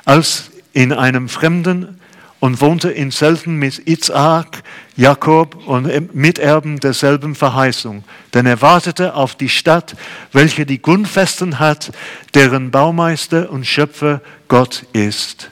als 0.06 0.52
in 0.74 0.94
einem 0.94 1.28
fremden 1.28 2.00
und 2.40 2.62
wohnte 2.62 2.92
in 2.92 3.10
Zelten 3.10 3.56
mit 3.56 3.88
Isaac, 3.88 4.62
Jakob 4.96 5.68
und 5.68 6.14
Miterben 6.14 6.80
derselben 6.80 7.36
Verheißung. 7.36 8.04
Denn 8.34 8.46
er 8.46 8.62
wartete 8.62 9.16
auf 9.16 9.36
die 9.36 9.50
Stadt, 9.50 9.96
welche 10.32 10.66
die 10.66 10.82
Grundfesten 10.82 11.60
hat, 11.60 11.92
deren 12.34 12.72
Baumeister 12.72 13.50
und 13.50 13.66
Schöpfer 13.66 14.22
Gott 14.48 14.86
ist. 14.94 15.50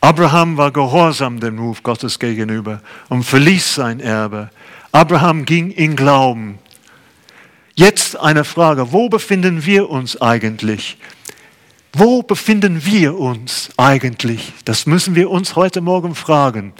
Abraham 0.00 0.56
war 0.56 0.70
gehorsam 0.70 1.40
dem 1.40 1.58
Ruf 1.58 1.82
Gottes 1.82 2.18
gegenüber 2.18 2.80
und 3.08 3.24
verließ 3.24 3.74
sein 3.74 4.00
Erbe. 4.00 4.50
Abraham 4.92 5.44
ging 5.44 5.70
in 5.70 5.96
Glauben. 5.96 6.58
Jetzt 7.74 8.16
eine 8.16 8.44
Frage, 8.44 8.92
wo 8.92 9.08
befinden 9.08 9.66
wir 9.66 9.90
uns 9.90 10.20
eigentlich? 10.22 10.96
Wo 11.98 12.22
befinden 12.22 12.84
wir 12.84 13.18
uns 13.18 13.70
eigentlich? 13.78 14.52
Das 14.66 14.84
müssen 14.84 15.14
wir 15.14 15.30
uns 15.30 15.56
heute 15.56 15.80
Morgen 15.80 16.14
fragen. 16.14 16.74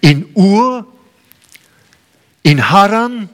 In 0.00 0.26
Ur, 0.34 0.84
in 2.42 2.68
Haran 2.68 3.28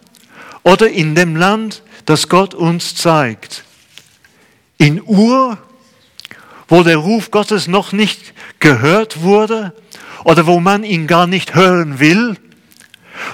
oder 0.65 0.91
in 0.91 1.15
dem 1.15 1.35
Land, 1.35 1.83
das 2.05 2.29
Gott 2.29 2.53
uns 2.53 2.95
zeigt? 2.95 3.65
In 4.77 5.01
Ur, 5.03 5.57
wo 6.69 6.83
der 6.83 6.99
Ruf 6.99 7.31
Gottes 7.31 7.69
noch 7.69 7.93
nicht 7.93 8.35
gehört 8.59 9.23
wurde 9.23 9.73
oder 10.25 10.47
wo 10.47 10.61
man 10.61 10.85
ihn 10.85 11.07
gar 11.07 11.27
nicht 11.27 11.55
hören 11.55 12.01
will, 12.01 12.37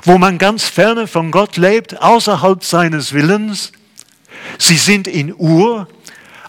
wo 0.04 0.16
man 0.16 0.38
ganz 0.38 0.62
ferne 0.62 1.08
von 1.08 1.32
Gott 1.32 1.56
lebt, 1.56 2.00
außerhalb 2.00 2.62
seines 2.62 3.12
Willens. 3.14 3.72
Sie 4.58 4.76
sind 4.76 5.08
in 5.08 5.34
Ur, 5.36 5.88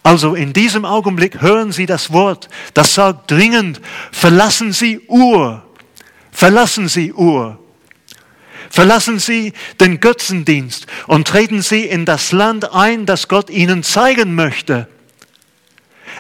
also 0.04 0.36
in 0.36 0.54
diesem 0.54 0.86
Augenblick 0.86 1.42
hören 1.42 1.72
Sie 1.72 1.86
das 1.86 2.12
Wort, 2.12 2.50
das 2.74 2.96
sagt 2.96 3.30
dringend, 3.30 3.82
verlassen 4.12 4.74
Sie 4.74 5.00
Ur, 5.08 5.64
verlassen 6.32 6.88
Sie 6.88 7.14
Ur. 7.14 7.58
Verlassen 8.70 9.20
Sie 9.20 9.52
den 9.82 10.00
Götzendienst 10.00 10.88
und 11.08 11.28
treten 11.28 11.62
Sie 11.62 11.84
in 11.84 12.06
das 12.06 12.32
Land 12.32 12.74
ein, 12.74 13.06
das 13.06 13.28
Gott 13.28 13.50
Ihnen 13.50 13.84
zeigen 13.84 14.34
möchte. 14.34 14.88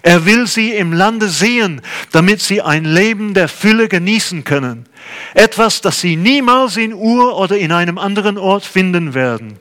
Er 0.04 0.26
will 0.26 0.48
sie 0.48 0.74
im 0.74 0.94
Lande 0.94 1.30
sehen, 1.30 1.82
damit 2.12 2.42
sie 2.42 2.62
ein 2.62 2.86
Leben 2.86 3.34
der 3.34 3.48
Fülle 3.48 3.88
genießen 3.88 4.44
können. 4.44 4.88
Etwas, 5.34 5.82
das 5.82 6.02
sie 6.02 6.16
niemals 6.16 6.78
in 6.78 6.94
Ur 6.94 7.38
oder 7.38 7.58
in 7.58 7.72
einem 7.72 7.98
anderen 7.98 8.38
Ort 8.38 8.66
finden 8.66 9.14
werden. 9.14 9.60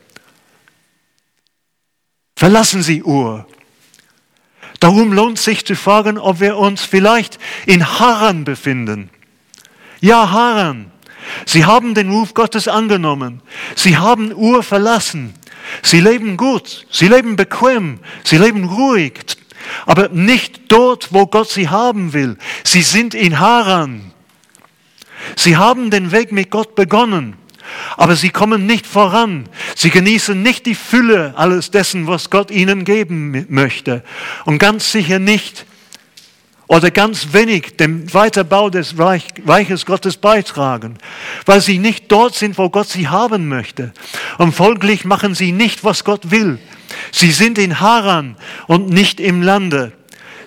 Verlassen 2.36 2.82
Sie 2.82 3.02
Ur. 3.02 3.46
Darum 4.80 5.12
lohnt 5.12 5.38
sich 5.38 5.64
zu 5.64 5.76
fragen, 5.76 6.18
ob 6.18 6.40
wir 6.40 6.56
uns 6.56 6.82
vielleicht 6.82 7.38
in 7.66 7.86
Haran 8.00 8.44
befinden. 8.44 9.10
Ja, 10.00 10.30
Haran. 10.30 10.90
Sie 11.46 11.66
haben 11.66 11.94
den 11.94 12.10
Ruf 12.10 12.34
Gottes 12.34 12.66
angenommen. 12.66 13.42
Sie 13.76 13.98
haben 13.98 14.32
Ur 14.34 14.62
verlassen. 14.62 15.34
Sie 15.82 16.00
leben 16.00 16.36
gut. 16.36 16.86
Sie 16.90 17.08
leben 17.08 17.36
bequem. 17.36 18.00
Sie 18.24 18.38
leben 18.38 18.64
ruhig 18.64 19.12
aber 19.86 20.08
nicht 20.08 20.62
dort, 20.68 21.12
wo 21.12 21.26
Gott 21.26 21.48
sie 21.48 21.68
haben 21.68 22.12
will. 22.12 22.36
Sie 22.64 22.82
sind 22.82 23.14
in 23.14 23.38
Haran. 23.38 24.12
Sie 25.36 25.56
haben 25.56 25.90
den 25.90 26.12
Weg 26.12 26.32
mit 26.32 26.50
Gott 26.50 26.74
begonnen, 26.74 27.36
aber 27.96 28.16
sie 28.16 28.30
kommen 28.30 28.66
nicht 28.66 28.86
voran. 28.86 29.48
Sie 29.74 29.90
genießen 29.90 30.40
nicht 30.42 30.66
die 30.66 30.74
Fülle 30.74 31.34
alles 31.36 31.70
dessen, 31.70 32.06
was 32.06 32.30
Gott 32.30 32.50
ihnen 32.50 32.84
geben 32.84 33.46
möchte. 33.48 34.02
Und 34.44 34.58
ganz 34.58 34.92
sicher 34.92 35.18
nicht 35.18 35.66
oder 36.70 36.92
ganz 36.92 37.32
wenig 37.32 37.76
dem 37.78 38.14
Weiterbau 38.14 38.70
des 38.70 38.96
Reich, 38.96 39.24
Reiches 39.44 39.86
Gottes 39.86 40.16
beitragen, 40.16 40.98
weil 41.44 41.60
sie 41.60 41.78
nicht 41.78 42.12
dort 42.12 42.36
sind, 42.36 42.58
wo 42.58 42.70
Gott 42.70 42.88
sie 42.88 43.08
haben 43.08 43.48
möchte. 43.48 43.92
Und 44.38 44.52
folglich 44.54 45.04
machen 45.04 45.34
sie 45.34 45.50
nicht, 45.50 45.82
was 45.82 46.04
Gott 46.04 46.30
will. 46.30 46.60
Sie 47.10 47.32
sind 47.32 47.58
in 47.58 47.80
Haran 47.80 48.36
und 48.68 48.88
nicht 48.88 49.18
im 49.18 49.42
Lande. 49.42 49.92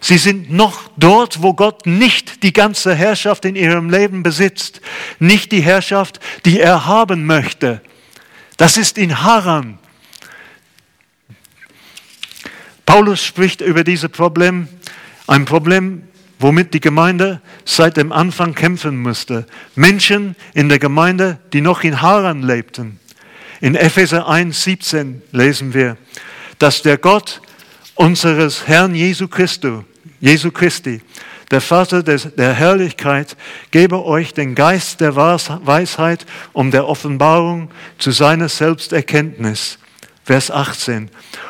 Sie 0.04 0.18
sind 0.18 0.52
noch 0.52 0.82
dort, 0.98 1.42
wo 1.44 1.54
Gott 1.54 1.86
nicht 1.86 2.44
die 2.44 2.52
ganze 2.52 2.94
Herrschaft 2.94 3.46
in 3.46 3.56
ihrem 3.56 3.90
Leben 3.90 4.22
besitzt, 4.22 4.82
nicht 5.18 5.54
die 5.54 5.62
Herrschaft, 5.62 6.20
die 6.44 6.60
er 6.60 6.86
haben 6.86 7.26
möchte. 7.26 7.82
Das 8.58 8.76
ist 8.76 8.98
in 8.98 9.24
Haran. 9.24 9.80
Paulus 12.86 13.24
spricht 13.24 13.62
über 13.62 13.86
dieses 13.86 14.10
Problem, 14.10 14.68
ein 15.26 15.46
Problem, 15.46 16.04
womit 16.38 16.74
die 16.74 16.82
Gemeinde 16.82 17.40
seit 17.64 17.96
dem 17.96 18.12
Anfang 18.12 18.56
kämpfen 18.56 19.02
musste. 19.02 19.48
Menschen 19.74 20.36
in 20.54 20.68
der 20.68 20.80
Gemeinde, 20.80 21.40
die 21.54 21.62
noch 21.62 21.82
in 21.82 22.02
Haran 22.02 22.42
lebten. 22.42 23.00
In 23.62 23.76
Epheser 23.76 24.28
1, 24.28 24.64
17 24.66 25.22
lesen 25.32 25.74
wir, 25.74 25.96
dass 26.60 26.82
der 26.82 26.98
Gott 26.98 27.40
unseres 27.96 28.68
Herrn 28.68 28.96
Jesu 28.96 29.30
Christus, 29.30 29.86
Jesu 30.24 30.52
Christi, 30.52 31.02
der 31.52 31.60
Vater 31.60 32.02
des, 32.02 32.34
der 32.38 32.54
Herrlichkeit, 32.54 33.36
gebe 33.72 34.06
euch 34.06 34.34
den 34.34 34.56
Geist 34.56 35.02
der 35.02 35.18
Weisheit 35.18 36.26
um 36.54 36.72
der 36.72 36.88
Offenbarung 36.88 37.70
zu 37.98 38.12
seiner 38.12 38.48
Selbsterkenntnis. 38.48 39.80
Vers 40.24 40.50
18. 40.50 41.10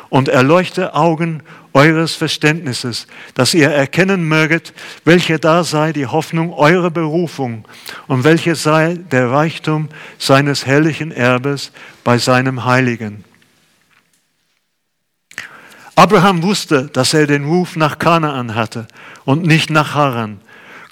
Und 0.09 0.27
erleuchte 0.27 0.95
Augen 0.95 1.43
eures 1.73 2.15
Verständnisses, 2.15 3.05
dass 3.35 3.53
ihr 3.53 3.69
erkennen 3.69 4.27
möget, 4.27 4.73
welche 5.05 5.37
da 5.37 5.63
sei 5.63 5.93
die 5.93 6.07
Hoffnung 6.07 6.51
eurer 6.51 6.89
Berufung 6.89 7.65
und 8.07 8.23
welche 8.23 8.55
sei 8.55 8.97
der 9.11 9.29
Reichtum 9.29 9.89
seines 10.17 10.65
herrlichen 10.65 11.11
Erbes 11.11 11.71
bei 12.03 12.17
seinem 12.17 12.65
Heiligen. 12.65 13.23
Abraham 15.95 16.41
wusste, 16.41 16.89
dass 16.91 17.13
er 17.13 17.27
den 17.27 17.45
Ruf 17.45 17.75
nach 17.75 17.99
Kanaan 17.99 18.55
hatte 18.55 18.87
und 19.25 19.45
nicht 19.45 19.69
nach 19.69 19.93
Haran. 19.93 20.41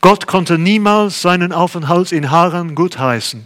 Gott 0.01 0.27
konnte 0.27 0.57
niemals 0.57 1.21
seinen 1.21 1.53
Aufenthalt 1.53 2.11
in 2.11 2.31
Haran 2.31 2.75
gutheißen. 2.75 3.45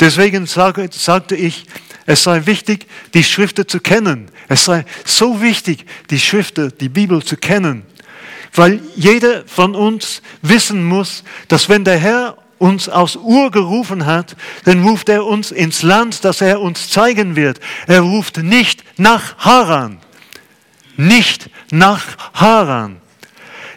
Deswegen 0.00 0.46
sagte 0.46 1.36
ich, 1.36 1.66
es 2.06 2.24
sei 2.24 2.46
wichtig, 2.46 2.86
die 3.14 3.24
Schriften 3.24 3.68
zu 3.68 3.80
kennen. 3.80 4.30
Es 4.48 4.64
sei 4.64 4.84
so 5.04 5.40
wichtig, 5.40 5.86
die 6.10 6.18
Schriften, 6.18 6.72
die 6.80 6.88
Bibel 6.88 7.22
zu 7.22 7.36
kennen. 7.36 7.84
Weil 8.54 8.80
jeder 8.96 9.44
von 9.46 9.74
uns 9.74 10.20
wissen 10.42 10.84
muss, 10.84 11.24
dass 11.48 11.68
wenn 11.68 11.84
der 11.84 11.98
Herr 11.98 12.36
uns 12.58 12.88
aus 12.88 13.16
Ur 13.16 13.50
gerufen 13.50 14.06
hat, 14.06 14.36
dann 14.64 14.82
ruft 14.82 15.08
er 15.08 15.24
uns 15.26 15.50
ins 15.50 15.82
Land, 15.82 16.24
das 16.24 16.40
er 16.40 16.60
uns 16.60 16.90
zeigen 16.90 17.34
wird. 17.34 17.60
Er 17.86 18.00
ruft 18.00 18.38
nicht 18.38 18.84
nach 18.98 19.38
Haran. 19.38 19.98
Nicht 21.02 21.50
nach 21.72 22.16
Haran. 22.32 22.98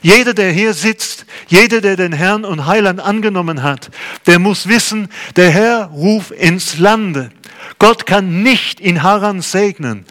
Jeder, 0.04 0.36
der 0.36 0.52
hier 0.52 0.76
sitzt, 0.76 1.26
jeder, 1.48 1.82
der 1.82 1.96
den 1.96 2.14
Herrn 2.14 2.46
und 2.46 2.68
Heiland 2.68 3.00
angenommen 3.00 3.64
hat, 3.64 3.90
der 4.28 4.38
muss 4.38 4.68
wissen, 4.68 5.10
der 5.36 5.50
Herr 5.50 5.86
ruft 5.86 6.30
ins 6.30 6.78
Lande. 6.78 7.32
Gott 7.80 8.06
kann 8.06 8.44
nicht 8.44 8.80
in 8.80 9.02
Haran 9.02 9.42
segnen, 9.42 10.06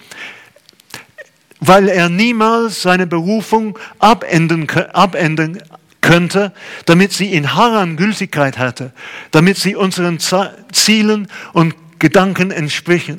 weil 1.61 1.89
er 1.89 2.09
niemals 2.09 2.83
seine 2.83 3.07
Berufung 3.07 3.79
abenden, 4.01 4.69
abenden 4.93 5.63
könnte, 6.01 6.53
damit 6.85 7.13
sie 7.13 7.33
in 7.33 7.55
Haran 7.55 7.97
Gültigkeit 7.97 8.59
hatte, 8.59 8.93
damit 9.31 9.57
sie 9.57 9.77
unseren 9.77 10.19
Zielen 10.19 11.29
und 11.53 11.77
Gedanken 12.01 12.51
entspricht. 12.51 13.19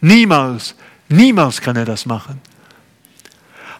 Niemals, 0.00 0.74
niemals 1.12 1.60
kann 1.60 1.76
er 1.76 1.84
das 1.84 2.06
machen. 2.06 2.40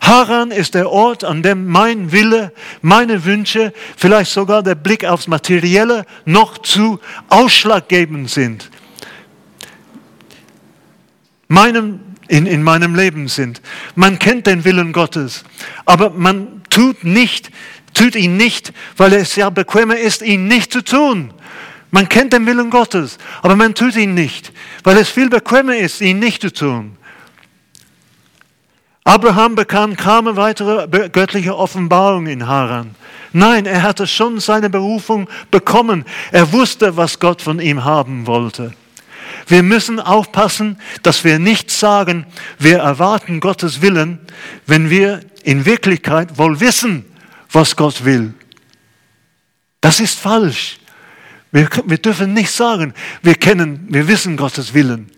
Haran 0.02 0.50
ist 0.50 0.74
der 0.74 0.90
Ort, 0.90 1.22
an 1.22 1.44
dem 1.44 1.68
mein 1.68 2.10
Wille, 2.10 2.52
meine 2.82 3.24
Wünsche, 3.24 3.72
vielleicht 3.96 4.32
sogar 4.32 4.64
der 4.64 4.74
Blick 4.74 5.04
aufs 5.04 5.28
Materielle 5.28 6.04
noch 6.24 6.58
zu 6.58 6.98
ausschlaggebend 7.28 8.28
sind. 8.28 8.68
Meinem, 11.46 12.00
in, 12.26 12.46
in 12.46 12.64
meinem 12.64 12.96
Leben 12.96 13.28
sind. 13.28 13.62
Man 13.94 14.18
kennt 14.18 14.48
den 14.48 14.64
Willen 14.64 14.92
Gottes, 14.92 15.44
aber 15.84 16.10
man 16.10 16.62
tut 16.68 17.04
nicht, 17.04 17.50
tut 17.94 18.16
ihn 18.16 18.36
nicht, 18.36 18.72
weil 18.96 19.12
es 19.12 19.36
ja 19.36 19.50
bequemer 19.50 19.98
ist, 19.98 20.22
ihn 20.22 20.48
nicht 20.48 20.72
zu 20.72 20.82
tun. 20.82 21.32
Man 21.92 22.08
kennt 22.08 22.32
den 22.32 22.46
Willen 22.46 22.70
Gottes, 22.70 23.18
aber 23.42 23.54
man 23.54 23.74
tut 23.74 23.94
ihn 23.94 24.14
nicht, 24.14 24.52
weil 24.82 24.96
es 24.96 25.10
viel 25.10 25.28
bequemer 25.28 25.76
ist, 25.76 26.00
ihn 26.00 26.18
nicht 26.18 26.42
zu 26.42 26.52
tun. 26.52 26.96
Abraham 29.04 29.56
bekam 29.56 29.96
keine 29.96 30.36
weitere 30.36 30.86
göttliche 31.08 31.56
Offenbarung 31.56 32.26
in 32.26 32.46
Haran. 32.46 32.94
Nein, 33.32 33.66
er 33.66 33.82
hatte 33.82 34.06
schon 34.06 34.38
seine 34.40 34.70
Berufung 34.70 35.28
bekommen. 35.50 36.04
Er 36.30 36.52
wusste, 36.52 36.96
was 36.96 37.18
Gott 37.18 37.42
von 37.42 37.58
ihm 37.60 37.84
haben 37.84 38.26
wollte. 38.26 38.74
Wir 39.48 39.62
müssen 39.62 39.98
aufpassen, 39.98 40.78
dass 41.02 41.24
wir 41.24 41.38
nicht 41.38 41.70
sagen, 41.70 42.26
wir 42.58 42.78
erwarten 42.78 43.40
Gottes 43.40 43.82
Willen, 43.82 44.20
wenn 44.66 44.88
wir 44.88 45.20
in 45.42 45.64
Wirklichkeit 45.64 46.38
wohl 46.38 46.60
wissen, 46.60 47.04
was 47.50 47.74
Gott 47.74 48.04
will. 48.04 48.34
Das 49.80 49.98
ist 49.98 50.18
falsch. 50.18 50.78
Wir, 51.50 51.68
wir 51.86 51.98
dürfen 51.98 52.32
nicht 52.34 52.50
sagen, 52.50 52.94
wir 53.22 53.34
kennen, 53.34 53.86
wir 53.90 54.06
wissen 54.06 54.36
Gottes 54.36 54.72
Willen. 54.74 55.10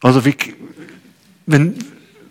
Also 0.00 0.24
wir, 0.24 0.34
wenn, 1.46 1.76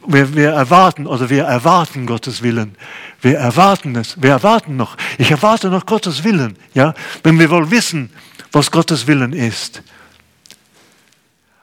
wir, 0.08 0.36
wir 0.36 0.50
erwarten 0.50 1.08
oder 1.08 1.30
wir 1.30 1.44
erwarten 1.44 2.06
Gottes 2.06 2.42
Willen. 2.42 2.76
Wir 3.22 3.38
erwarten 3.38 3.96
es. 3.96 4.22
Wir 4.22 4.32
erwarten 4.32 4.76
noch. 4.76 4.98
Ich 5.18 5.32
erwarte 5.32 5.70
noch 5.70 5.86
Gottes 5.86 6.24
Willen. 6.24 6.58
Ja, 6.74 6.94
wenn 7.24 7.40
wir 7.40 7.50
wohl 7.50 7.72
wissen, 7.72 8.10
was 8.52 8.72
Gottes 8.72 9.08
Willen 9.08 9.34
ist. 9.34 9.82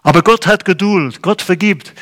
Aber 0.02 0.22
Gott 0.22 0.46
hat 0.46 0.64
Geduld. 0.64 1.22
Gott 1.22 1.42
vergibt. 1.42 1.92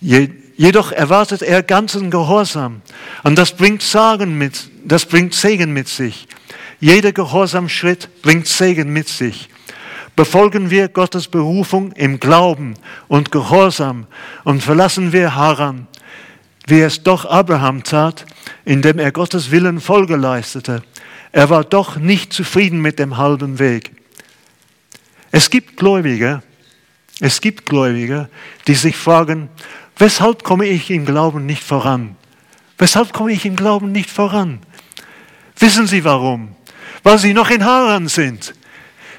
Jedoch 0.00 0.92
erwartet 0.92 1.42
er 1.42 1.62
ganzen 1.62 2.10
Gehorsam. 2.10 2.82
Und 3.22 3.36
das 3.36 3.52
bringt 3.56 3.82
Sagen 3.82 4.38
mit, 4.38 4.70
das 4.84 5.06
bringt 5.06 5.34
Segen 5.34 5.72
mit 5.72 5.88
sich. 5.88 6.28
Jeder 6.80 7.12
Gehorsamschritt 7.12 8.22
bringt 8.22 8.46
Segen 8.46 8.92
mit 8.92 9.08
sich. 9.08 9.48
Befolgen 10.16 10.70
wir 10.70 10.88
Gottes 10.88 11.28
Berufung 11.28 11.92
im 11.92 12.20
Glauben 12.20 12.74
und 13.08 13.32
Gehorsam 13.32 14.06
und 14.44 14.62
verlassen 14.62 15.12
wir 15.12 15.34
Haran, 15.34 15.86
wie 16.66 16.80
es 16.80 17.02
doch 17.02 17.24
Abraham 17.24 17.82
tat, 17.82 18.26
indem 18.64 18.98
er 18.98 19.12
Gottes 19.12 19.50
Willen 19.50 19.80
Folge 19.80 20.16
leistete. 20.16 20.82
Er 21.32 21.48
war 21.48 21.64
doch 21.64 21.96
nicht 21.96 22.32
zufrieden 22.32 22.80
mit 22.80 22.98
dem 22.98 23.16
halben 23.16 23.58
Weg. 23.58 23.92
Es 25.30 25.48
gibt 25.50 25.76
Gläubige, 25.76 26.42
es 27.20 27.40
gibt 27.40 27.66
Gläubige, 27.66 28.28
die 28.66 28.74
sich 28.74 28.96
fragen, 28.96 29.48
weshalb 29.96 30.42
komme 30.42 30.66
ich 30.66 30.90
im 30.90 31.04
Glauben 31.04 31.46
nicht 31.46 31.62
voran? 31.62 32.16
Weshalb 32.78 33.12
komme 33.12 33.32
ich 33.32 33.44
im 33.44 33.56
Glauben 33.56 33.92
nicht 33.92 34.10
voran? 34.10 34.60
Wissen 35.58 35.86
Sie 35.86 36.02
warum? 36.02 36.56
Weil 37.02 37.18
Sie 37.18 37.34
noch 37.34 37.50
in 37.50 37.64
Haran 37.64 38.08
sind. 38.08 38.54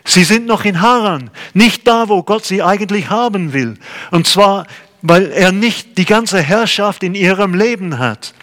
Sie 0.04 0.24
sind 0.24 0.48
noch 0.48 0.66
in 0.66 0.82
Haran, 0.82 1.30
nicht 1.54 1.88
da, 1.88 2.10
wo 2.10 2.24
Gott 2.24 2.46
sie 2.46 2.64
eigentlich 2.64 3.10
haben 3.10 3.54
will. 3.54 3.78
Und 4.10 4.28
zwar, 4.28 4.66
weil 5.02 5.32
er 5.32 5.52
nicht 5.52 5.98
die 5.98 6.06
ganze 6.06 6.42
Herrschaft 6.42 7.04
in 7.04 7.16
ihrem 7.16 7.54
Leben 7.54 8.00
hat. 8.00 8.34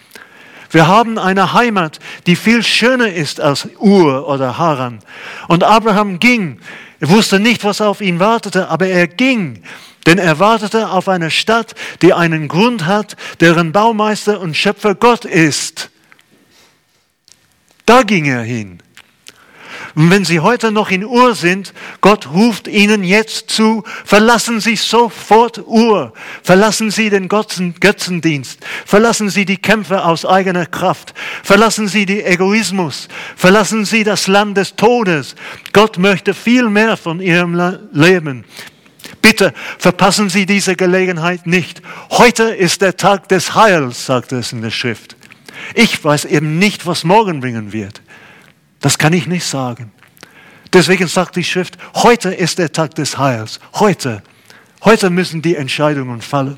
Wir 0.71 0.87
haben 0.87 1.17
eine 1.17 1.53
Heimat, 1.53 1.99
die 2.27 2.35
viel 2.35 2.63
schöner 2.63 3.11
ist 3.11 3.41
als 3.41 3.67
Ur 3.79 4.27
oder 4.27 4.57
Haran. 4.57 4.99
Und 5.47 5.63
Abraham 5.63 6.19
ging. 6.19 6.59
Er 6.99 7.09
wusste 7.09 7.39
nicht, 7.39 7.63
was 7.63 7.81
auf 7.81 8.01
ihn 8.01 8.19
wartete, 8.19 8.69
aber 8.69 8.87
er 8.87 9.07
ging. 9.07 9.63
Denn 10.05 10.17
er 10.17 10.39
wartete 10.39 10.89
auf 10.89 11.09
eine 11.09 11.31
Stadt, 11.31 11.75
die 12.01 12.13
einen 12.13 12.47
Grund 12.47 12.85
hat, 12.85 13.15
deren 13.39 13.71
Baumeister 13.71 14.39
und 14.39 14.55
Schöpfer 14.55 14.95
Gott 14.95 15.25
ist. 15.25 15.89
Da 17.85 18.03
ging 18.03 18.25
er 18.25 18.43
hin. 18.43 18.81
Und 19.99 20.11
wenn 20.11 20.23
Sie 20.23 20.39
heute 20.39 20.71
noch 20.71 20.91
in 20.91 21.03
Ur 21.03 21.35
sind, 21.35 21.73
Gott 21.99 22.29
ruft 22.31 22.69
Ihnen 22.69 23.03
jetzt 23.03 23.49
zu, 23.49 23.83
verlassen 24.05 24.61
Sie 24.61 24.77
sofort 24.77 25.61
Ur, 25.67 26.13
verlassen 26.41 26.89
Sie 26.89 27.09
den 27.09 27.27
Götzendienst, 27.27 28.59
verlassen 28.85 29.29
Sie 29.29 29.43
die 29.43 29.57
Kämpfe 29.57 30.05
aus 30.05 30.25
eigener 30.25 30.65
Kraft, 30.65 31.13
verlassen 31.43 31.89
Sie 31.89 32.05
den 32.05 32.25
Egoismus, 32.25 33.09
verlassen 33.35 33.83
Sie 33.83 34.05
das 34.05 34.27
Land 34.27 34.55
des 34.55 34.77
Todes. 34.77 35.35
Gott 35.73 35.97
möchte 35.97 36.33
viel 36.33 36.69
mehr 36.69 36.95
von 36.95 37.19
Ihrem 37.19 37.61
Leben. 37.91 38.45
Bitte 39.21 39.53
verpassen 39.79 40.29
Sie 40.29 40.45
diese 40.45 40.77
Gelegenheit 40.77 41.45
nicht. 41.45 41.81
Heute 42.11 42.43
ist 42.43 42.81
der 42.81 42.95
Tag 42.95 43.27
des 43.27 43.53
Heils, 43.53 44.05
sagt 44.05 44.31
es 44.31 44.53
in 44.53 44.61
der 44.61 44.71
Schrift. 44.71 45.17
Ich 45.75 46.01
weiß 46.01 46.23
eben 46.23 46.57
nicht, 46.57 46.85
was 46.85 47.03
morgen 47.03 47.41
bringen 47.41 47.73
wird. 47.73 48.01
Das 48.79 48.97
kann 48.97 49.13
ich 49.13 49.27
nicht 49.27 49.45
sagen. 49.45 49.91
Deswegen 50.71 51.07
sagt 51.07 51.35
die 51.35 51.43
Schrift, 51.43 51.77
heute 51.95 52.33
ist 52.33 52.59
der 52.59 52.71
Tag 52.71 52.95
des 52.95 53.17
Heils. 53.17 53.59
Heute. 53.75 54.21
Heute 54.83 55.09
müssen 55.09 55.41
die 55.41 55.55
Entscheidungen 55.55 56.21
fallen. 56.21 56.57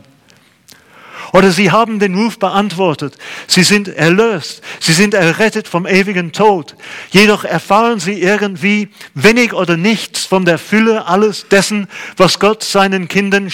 Oder 1.34 1.52
sie 1.52 1.72
haben 1.72 2.00
den 2.00 2.16
Ruf 2.16 2.40
beantwortet. 2.40 3.18
Sie 3.48 3.64
sind 3.64 3.88
erlöst. 3.88 4.62
Sie 4.80 4.92
sind 4.92 5.14
errettet 5.14 5.68
vom 5.68 5.86
ewigen 5.86 6.34
Tod. 6.34 6.76
Jedoch 7.12 7.46
erfahren 7.46 8.00
sie 8.00 8.22
irgendwie 8.22 8.90
wenig 9.14 9.54
oder 9.54 9.78
nichts 9.78 10.26
von 10.26 10.44
der 10.44 10.58
Fülle 10.58 11.08
alles 11.08 11.48
dessen, 11.50 11.88
was 12.18 12.40
Gott 12.40 12.64
seinen 12.64 13.08
Kindern 13.08 13.50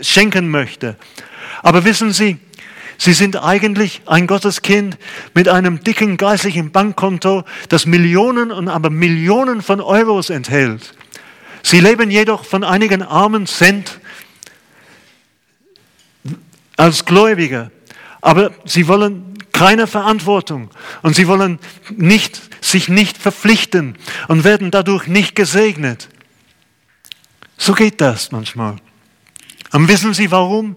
schenken 0.00 0.48
möchte. 0.48 0.96
Aber 1.62 1.84
wissen 1.84 2.12
Sie, 2.12 2.38
Sie 3.00 3.14
sind 3.14 3.42
eigentlich 3.42 4.02
ein 4.04 4.26
Gotteskind 4.26 4.98
mit 5.32 5.48
einem 5.48 5.82
dicken 5.82 6.18
geistlichen 6.18 6.70
Bankkonto, 6.70 7.44
das 7.70 7.86
Millionen 7.86 8.52
und 8.52 8.68
aber 8.68 8.90
Millionen 8.90 9.62
von 9.62 9.80
Euros 9.80 10.28
enthält. 10.28 10.92
Sie 11.62 11.80
leben 11.80 12.10
jedoch 12.10 12.44
von 12.44 12.62
einigen 12.62 13.00
armen 13.02 13.46
Cent 13.46 14.00
als 16.76 17.06
Gläubiger, 17.06 17.70
aber 18.20 18.50
sie 18.66 18.86
wollen 18.86 19.38
keine 19.50 19.86
Verantwortung 19.86 20.68
und 21.00 21.16
sie 21.16 21.26
wollen 21.26 21.58
nicht, 21.96 22.38
sich 22.62 22.90
nicht 22.90 23.16
verpflichten 23.16 23.96
und 24.28 24.44
werden 24.44 24.70
dadurch 24.70 25.06
nicht 25.06 25.34
gesegnet. 25.34 26.10
So 27.56 27.72
geht 27.72 28.02
das 28.02 28.30
manchmal. 28.30 28.76
Und 29.72 29.88
wissen 29.88 30.12
Sie 30.12 30.30
warum? 30.30 30.76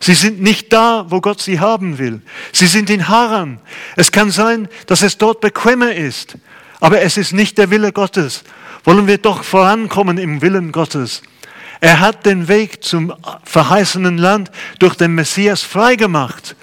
Sie 0.00 0.14
sind 0.14 0.42
nicht 0.42 0.72
da, 0.72 1.06
wo 1.08 1.20
Gott 1.20 1.40
sie 1.40 1.60
haben 1.60 1.98
will. 1.98 2.20
Sie 2.52 2.66
sind 2.66 2.90
in 2.90 3.08
Haran. 3.08 3.60
Es 3.96 4.12
kann 4.12 4.30
sein, 4.30 4.68
dass 4.86 5.02
es 5.02 5.18
dort 5.18 5.40
bequemer 5.40 5.94
ist, 5.94 6.36
aber 6.80 7.00
es 7.00 7.16
ist 7.16 7.32
nicht 7.32 7.58
der 7.58 7.70
Wille 7.70 7.92
Gottes. 7.92 8.44
Wollen 8.84 9.06
wir 9.06 9.18
doch 9.18 9.42
vorankommen 9.42 10.18
im 10.18 10.42
Willen 10.42 10.70
Gottes. 10.72 11.22
Er 11.80 12.00
hat 12.00 12.24
den 12.24 12.48
Weg 12.48 12.82
zum 12.84 13.12
verheißenen 13.44 14.18
Land 14.18 14.50
durch 14.78 14.94
den 14.94 15.14
Messias 15.14 15.62
freigemacht. 15.62 16.56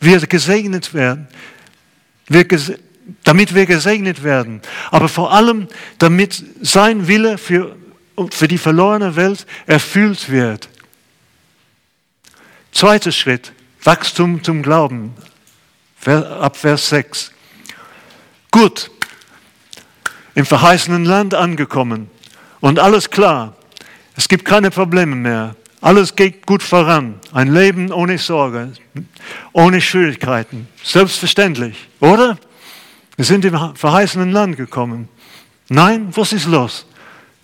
Wir 0.00 0.20
gesegnet 0.20 0.94
werden. 0.94 1.28
Wir 2.28 2.44
ges 2.44 2.72
damit 3.22 3.54
wir 3.54 3.66
gesegnet 3.66 4.24
werden. 4.24 4.62
Aber 4.90 5.08
vor 5.08 5.32
allem, 5.32 5.68
damit 5.98 6.42
sein 6.62 7.06
Wille 7.06 7.36
für, 7.36 7.76
für 8.30 8.48
die 8.48 8.58
verlorene 8.58 9.16
Welt 9.16 9.46
erfüllt 9.66 10.30
wird. 10.30 10.68
Zweiter 12.74 13.12
Schritt, 13.12 13.52
Wachstum 13.84 14.42
zum 14.42 14.60
Glauben, 14.60 15.14
ab 16.04 16.56
Vers 16.56 16.88
6. 16.88 17.30
Gut, 18.50 18.90
im 20.34 20.44
verheißenen 20.44 21.04
Land 21.04 21.34
angekommen 21.34 22.10
und 22.60 22.80
alles 22.80 23.10
klar. 23.10 23.54
Es 24.16 24.26
gibt 24.26 24.44
keine 24.44 24.72
Probleme 24.72 25.14
mehr. 25.14 25.54
Alles 25.82 26.16
geht 26.16 26.46
gut 26.46 26.64
voran. 26.64 27.20
Ein 27.30 27.54
Leben 27.54 27.92
ohne 27.92 28.18
Sorge, 28.18 28.72
ohne 29.52 29.80
Schwierigkeiten. 29.80 30.66
Selbstverständlich, 30.82 31.76
oder? 32.00 32.38
Wir 33.14 33.24
sind 33.24 33.44
im 33.44 33.76
verheißenen 33.76 34.32
Land 34.32 34.56
gekommen. 34.56 35.08
Nein, 35.68 36.08
was 36.16 36.32
ist 36.32 36.46
los? 36.46 36.86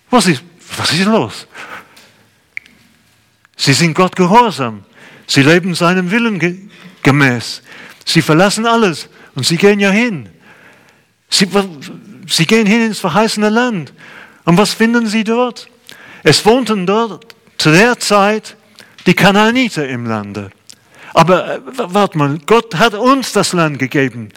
Was 0.09 0.27
ist, 0.27 0.43
was 0.75 0.91
ist 0.91 1.05
los? 1.05 1.47
Sie 3.55 3.73
sind 3.73 3.93
Gott 3.93 4.13
gehorsam. 4.13 4.83
Sie 5.31 5.43
leben 5.43 5.75
seinem 5.75 6.11
Willen 6.11 6.69
gemäß. 7.03 7.61
Sie 8.03 8.21
verlassen 8.21 8.65
alles 8.65 9.07
und 9.33 9.45
sie 9.45 9.55
gehen 9.55 9.79
ja 9.79 9.89
hin. 9.89 10.27
Sie, 11.29 11.47
sie 12.27 12.45
gehen 12.45 12.67
hin 12.67 12.87
ins 12.87 12.99
verheißene 12.99 13.47
Land. 13.47 13.93
Und 14.43 14.57
was 14.57 14.73
finden 14.73 15.07
sie 15.07 15.23
dort? 15.23 15.69
Es 16.23 16.45
wohnten 16.45 16.85
dort 16.85 17.33
zu 17.57 17.71
der 17.71 17.97
Zeit 17.97 18.57
die 19.05 19.13
Kanaaniter 19.13 19.87
im 19.87 20.05
Lande. 20.05 20.49
Aber 21.13 21.55
äh, 21.55 21.61
warte 21.77 22.17
mal, 22.17 22.37
Gott 22.45 22.75
hat 22.75 22.93
uns 22.93 23.31
das 23.31 23.53
Land 23.53 23.79
gegeben. 23.79 24.33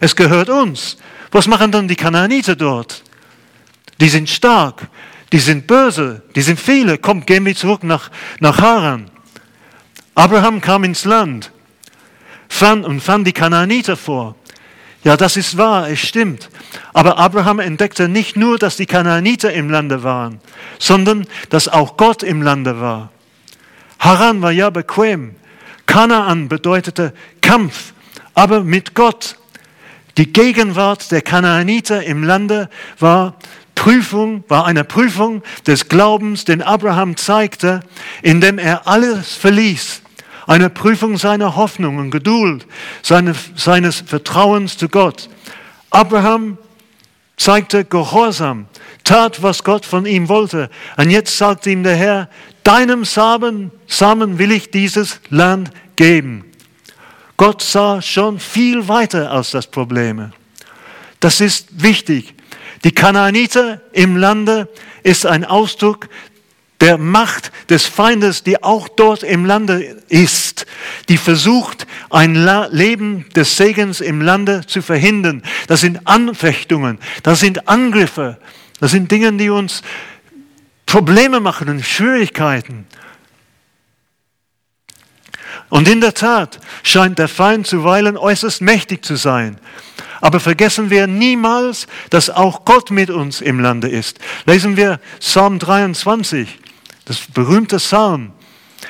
Es 0.00 0.16
gehört 0.16 0.48
uns. 0.48 0.96
Was 1.30 1.46
machen 1.46 1.72
dann 1.72 1.88
die 1.88 1.96
Kanaaniter 1.96 2.56
dort? 2.56 3.02
Die 4.00 4.08
sind 4.08 4.30
stark, 4.30 4.88
die 5.30 5.40
sind 5.40 5.66
böse, 5.66 6.22
die 6.34 6.40
sind 6.40 6.58
viele. 6.58 6.96
Komm, 6.96 7.26
gehen 7.26 7.44
wir 7.44 7.54
zurück 7.54 7.84
nach, 7.84 8.10
nach 8.40 8.56
Haran. 8.62 9.10
Abraham 10.18 10.60
kam 10.60 10.82
ins 10.82 11.04
Land 11.04 11.52
fand, 12.48 12.84
und 12.84 13.00
fand 13.00 13.24
die 13.24 13.32
Kanaaniter 13.32 13.96
vor. 13.96 14.34
Ja, 15.04 15.16
das 15.16 15.36
ist 15.36 15.56
wahr, 15.56 15.88
es 15.88 16.00
stimmt. 16.00 16.50
Aber 16.92 17.18
Abraham 17.18 17.60
entdeckte 17.60 18.08
nicht 18.08 18.36
nur, 18.36 18.58
dass 18.58 18.76
die 18.76 18.86
Kanaaniter 18.86 19.52
im 19.52 19.70
Lande 19.70 20.02
waren, 20.02 20.40
sondern 20.80 21.24
dass 21.50 21.68
auch 21.68 21.96
Gott 21.96 22.24
im 22.24 22.42
Lande 22.42 22.80
war. 22.80 23.12
Haran 24.00 24.42
war 24.42 24.50
ja 24.50 24.70
bequem. 24.70 25.36
Kanaan 25.86 26.48
bedeutete 26.48 27.14
Kampf, 27.40 27.92
aber 28.34 28.64
mit 28.64 28.96
Gott. 28.96 29.36
Die 30.16 30.32
Gegenwart 30.32 31.12
der 31.12 31.22
Kanaaniter 31.22 32.02
im 32.02 32.24
Lande 32.24 32.68
war 32.98 33.36
Prüfung, 33.76 34.42
war 34.48 34.66
eine 34.66 34.82
Prüfung 34.82 35.44
des 35.68 35.88
Glaubens, 35.88 36.44
den 36.44 36.60
Abraham 36.60 37.16
zeigte, 37.16 37.82
indem 38.22 38.58
er 38.58 38.88
alles 38.88 39.36
verließ. 39.36 40.02
Eine 40.48 40.70
Prüfung 40.70 41.18
seiner 41.18 41.56
Hoffnung 41.56 41.98
und 41.98 42.10
Geduld, 42.10 42.66
seine, 43.02 43.34
seines 43.54 44.00
Vertrauens 44.00 44.78
zu 44.78 44.88
Gott. 44.88 45.28
Abraham 45.90 46.56
zeigte 47.36 47.84
Gehorsam, 47.84 48.66
tat, 49.04 49.42
was 49.42 49.62
Gott 49.62 49.84
von 49.84 50.06
ihm 50.06 50.30
wollte. 50.30 50.70
Und 50.96 51.10
jetzt 51.10 51.36
sagt 51.36 51.66
ihm 51.66 51.82
der 51.82 51.96
Herr, 51.96 52.30
deinem 52.64 53.04
Samen, 53.04 53.70
Samen 53.86 54.38
will 54.38 54.50
ich 54.50 54.70
dieses 54.70 55.20
Land 55.28 55.70
geben. 55.96 56.46
Gott 57.36 57.60
sah 57.60 58.00
schon 58.00 58.40
viel 58.40 58.88
weiter 58.88 59.30
als 59.30 59.50
das 59.50 59.66
Problem. 59.66 60.32
Das 61.20 61.42
ist 61.42 61.82
wichtig. 61.82 62.34
Die 62.84 62.92
Kanaaniter 62.92 63.82
im 63.92 64.16
Lande 64.16 64.66
ist 65.02 65.26
ein 65.26 65.44
Ausdruck 65.44 66.08
der 66.80 66.96
Macht 66.96 67.50
des 67.70 67.86
Feindes, 67.86 68.44
die 68.44 68.62
auch 68.62 68.88
dort 68.88 69.22
im 69.22 69.44
Lande 69.44 69.96
ist, 70.08 70.66
die 71.08 71.16
versucht, 71.16 71.86
ein 72.08 72.34
Leben 72.70 73.26
des 73.34 73.56
Segens 73.56 74.00
im 74.00 74.20
Lande 74.20 74.64
zu 74.66 74.80
verhindern. 74.80 75.42
Das 75.66 75.80
sind 75.80 76.06
Anfechtungen, 76.06 76.98
das 77.24 77.40
sind 77.40 77.68
Angriffe, 77.68 78.38
das 78.80 78.92
sind 78.92 79.10
Dinge, 79.10 79.32
die 79.32 79.50
uns 79.50 79.82
Probleme 80.86 81.40
machen 81.40 81.68
und 81.68 81.84
Schwierigkeiten. 81.84 82.86
Und 85.68 85.88
in 85.88 86.00
der 86.00 86.14
Tat 86.14 86.60
scheint 86.82 87.18
der 87.18 87.28
Feind 87.28 87.66
zuweilen 87.66 88.16
äußerst 88.16 88.62
mächtig 88.62 89.04
zu 89.04 89.16
sein. 89.16 89.58
Aber 90.20 90.40
vergessen 90.40 90.90
wir 90.90 91.06
niemals, 91.06 91.86
dass 92.10 92.30
auch 92.30 92.64
Gott 92.64 92.90
mit 92.90 93.10
uns 93.10 93.40
im 93.40 93.60
Lande 93.60 93.88
ist. 93.88 94.18
Lesen 94.46 94.76
wir 94.76 95.00
Psalm 95.20 95.58
23, 95.58 96.58
das 97.08 97.20
berühmte 97.26 97.78
Psalm. 97.78 98.32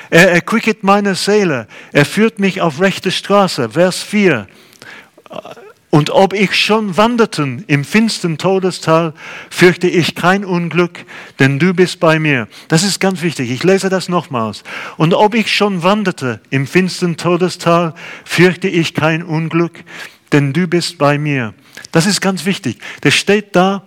Er 0.09 0.31
erquicket 0.31 0.83
meine 0.83 1.15
Seele, 1.15 1.67
er 1.91 2.05
führt 2.05 2.39
mich 2.39 2.61
auf 2.61 2.79
rechte 2.81 3.11
Straße. 3.11 3.71
Vers 3.71 4.03
4. 4.03 4.47
Und 5.91 6.11
ob 6.11 6.33
ich 6.33 6.55
schon 6.55 6.97
wanderten 6.97 7.63
im 7.65 7.83
finsteren 7.83 8.37
Todestal, 8.37 9.13
fürchte 9.49 9.87
ich 9.87 10.13
kein 10.13 10.45
Unglück, 10.45 11.05
denn 11.39 11.57
du 11.57 11.73
bist 11.73 11.99
bei 11.99 12.19
mir. 12.19 12.47
Das 12.67 12.83
ist 12.83 12.99
ganz 12.99 13.23
wichtig. 13.23 13.49
Ich 13.49 13.63
lese 13.63 13.89
das 13.89 14.07
nochmals. 14.07 14.63
Und 14.97 15.15
ob 15.15 15.33
ich 15.33 15.51
schon 15.51 15.81
wanderte 15.81 16.41
im 16.51 16.67
finsteren 16.67 17.17
Todestal, 17.17 17.95
fürchte 18.23 18.67
ich 18.67 18.93
kein 18.93 19.23
Unglück, 19.23 19.83
denn 20.31 20.53
du 20.53 20.67
bist 20.67 20.99
bei 20.99 21.17
mir. 21.17 21.55
Das 21.91 22.05
ist 22.05 22.21
ganz 22.21 22.45
wichtig. 22.45 22.79
Das 23.01 23.15
steht 23.15 23.55
da. 23.55 23.83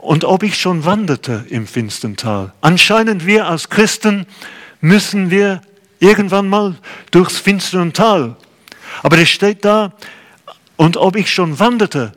Und 0.00 0.24
ob 0.24 0.42
ich 0.42 0.58
schon 0.58 0.84
wanderte 0.84 1.44
im 1.48 1.66
finsteren 1.66 2.16
Tal. 2.16 2.52
Anscheinend 2.60 3.26
wir 3.26 3.46
als 3.46 3.68
Christen 3.68 4.26
müssen 4.80 5.30
wir 5.30 5.60
irgendwann 5.98 6.48
mal 6.48 6.76
durchs 7.10 7.38
finstere 7.38 7.92
Tal. 7.92 8.36
Aber 9.02 9.16
das 9.16 9.28
steht 9.28 9.64
da, 9.64 9.92
und 10.78 10.96
ob 10.96 11.16
ich 11.16 11.30
schon 11.30 11.58
wanderte. 11.58 12.12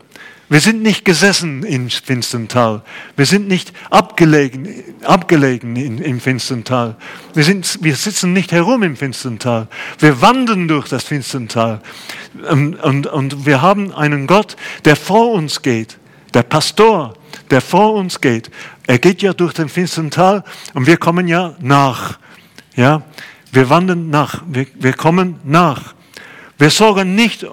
Wir 0.47 0.59
sind 0.59 0.83
nicht 0.83 1.05
gesessen 1.05 1.63
im 1.63 1.89
finsteren 1.89 2.47
Tal. 2.47 2.83
Wir 3.15 3.25
sind 3.25 3.47
nicht 3.47 3.71
abgelegen, 3.89 4.83
abgelegen 5.03 5.75
in, 5.77 5.97
im 5.97 6.19
finsteren 6.19 6.63
Tal. 6.63 6.95
Wir, 7.33 7.43
sind, 7.43 7.79
wir 7.81 7.95
sitzen 7.95 8.33
nicht 8.33 8.51
herum 8.51 8.83
im 8.83 8.97
finsteren 8.97 9.39
Tal. 9.39 9.67
Wir 9.99 10.21
wandern 10.21 10.67
durch 10.67 10.89
das 10.89 11.05
finstere 11.05 11.47
Tal. 11.47 11.81
Und, 12.49 12.75
und, 12.75 13.07
und 13.07 13.45
wir 13.45 13.61
haben 13.61 13.93
einen 13.93 14.27
Gott, 14.27 14.57
der 14.85 14.95
vor 14.97 15.31
uns 15.31 15.61
geht. 15.61 15.97
Der 16.33 16.43
Pastor, 16.43 17.13
der 17.49 17.61
vor 17.61 17.93
uns 17.93 18.19
geht. 18.21 18.49
Er 18.87 18.99
geht 18.99 19.21
ja 19.21 19.33
durch 19.33 19.53
den 19.53 19.69
finsteren 19.69 20.11
Tal 20.11 20.43
und 20.73 20.87
wir 20.87 20.97
kommen 20.97 21.27
ja 21.27 21.55
nach. 21.59 22.19
Ja, 22.75 23.03
wir 23.51 23.69
wandern 23.69 24.09
nach. 24.09 24.43
Wir, 24.47 24.67
wir 24.75 24.93
kommen 24.93 25.39
nach. 25.43 25.93
Wir 26.57 26.69
sorgen 26.69 27.15
nicht 27.15 27.45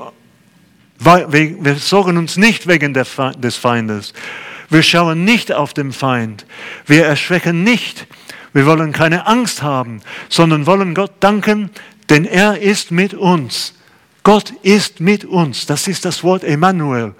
wir 1.01 1.77
sorgen 1.77 2.17
uns 2.17 2.37
nicht 2.37 2.67
wegen 2.67 2.93
des 2.93 3.57
Feindes. 3.57 4.13
Wir 4.69 4.83
schauen 4.83 5.25
nicht 5.25 5.53
auf 5.53 5.73
den 5.73 5.93
Feind. 5.93 6.45
Wir 6.87 7.07
erschrecken 7.07 7.63
nicht. 7.63 8.07
Wir 8.53 8.67
wollen 8.67 8.93
keine 8.93 9.27
Angst 9.27 9.63
haben, 9.63 10.01
sondern 10.29 10.67
wollen 10.67 10.95
Gott 10.95 11.13
danken, 11.21 11.71
denn 12.11 12.25
er 12.25 12.59
ist 12.59 12.91
mit 12.91 13.15
uns. 13.15 13.75
Gott 14.25 14.53
ist 14.63 15.01
mit 15.01 15.25
uns. 15.25 15.67
Das 15.67 15.87
ist 15.87 16.05
das 16.05 16.25
Wort 16.25 16.45
Emmanuel. 16.45 17.15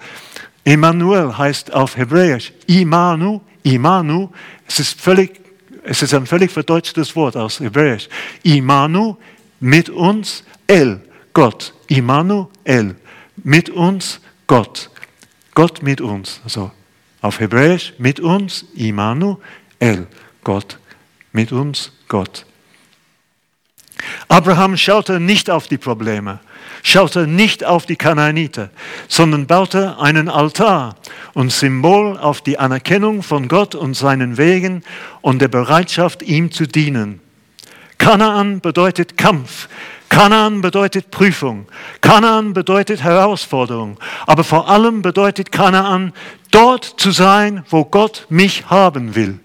Emmanuel 0.63 1.37
heißt 1.37 1.73
auf 1.73 1.97
Hebräisch 1.97 2.53
Imanu, 2.67 3.41
Imanu. 3.63 4.29
Es 4.67 4.79
ist 4.79 4.99
völlig, 4.99 5.39
es 5.83 6.01
ist 6.01 6.13
ein 6.13 6.25
völlig 6.25 6.51
verdeutschtes 6.51 7.15
Wort 7.15 7.35
aus 7.35 7.59
Hebräisch. 7.59 8.09
Imanu, 8.43 9.17
mit 9.59 9.89
uns, 9.89 10.43
El, 10.67 11.01
Gott. 11.33 11.73
Imanu, 11.87 12.47
El 12.63 12.95
mit 13.43 13.69
uns 13.69 14.19
Gott. 14.47 14.89
Gott 15.53 15.81
mit 15.81 16.01
uns. 16.01 16.41
Also 16.43 16.71
auf 17.21 17.39
Hebräisch 17.39 17.93
mit 17.97 18.19
uns, 18.19 18.65
Imanu, 18.75 19.37
El, 19.79 20.07
Gott. 20.43 20.79
Mit 21.31 21.51
uns, 21.51 21.91
Gott. 22.07 22.45
Abraham 24.27 24.77
schaute 24.77 25.19
nicht 25.19 25.49
auf 25.49 25.67
die 25.67 25.77
Probleme, 25.77 26.39
schaute 26.83 27.27
nicht 27.27 27.65
auf 27.65 27.85
die 27.85 27.95
Kanaaniter, 27.95 28.69
sondern 29.07 29.47
baute 29.47 29.99
einen 29.99 30.29
Altar 30.29 30.95
und 31.33 31.51
Symbol 31.51 32.17
auf 32.17 32.41
die 32.41 32.59
Anerkennung 32.59 33.23
von 33.23 33.47
Gott 33.47 33.75
und 33.75 33.95
seinen 33.95 34.37
Wegen 34.37 34.83
und 35.21 35.41
der 35.41 35.47
Bereitschaft, 35.47 36.23
ihm 36.23 36.51
zu 36.51 36.65
dienen. 36.65 37.21
Kanaan 37.97 38.61
bedeutet 38.61 39.17
Kampf, 39.17 39.67
Kanaan 40.09 40.61
bedeutet 40.61 41.11
Prüfung. 41.11 41.67
Kanaan 42.01 42.53
bedeutet 42.53 43.03
Herausforderung. 43.03 43.97
Aber 44.25 44.43
vor 44.43 44.67
allem 44.67 45.01
bedeutet 45.01 45.51
Kanaan, 45.51 46.13
dort 46.51 46.83
zu 46.83 47.11
sein, 47.11 47.63
wo 47.69 47.85
Gott 47.85 48.25
mich 48.29 48.65
haben 48.69 49.15
will. 49.15 49.39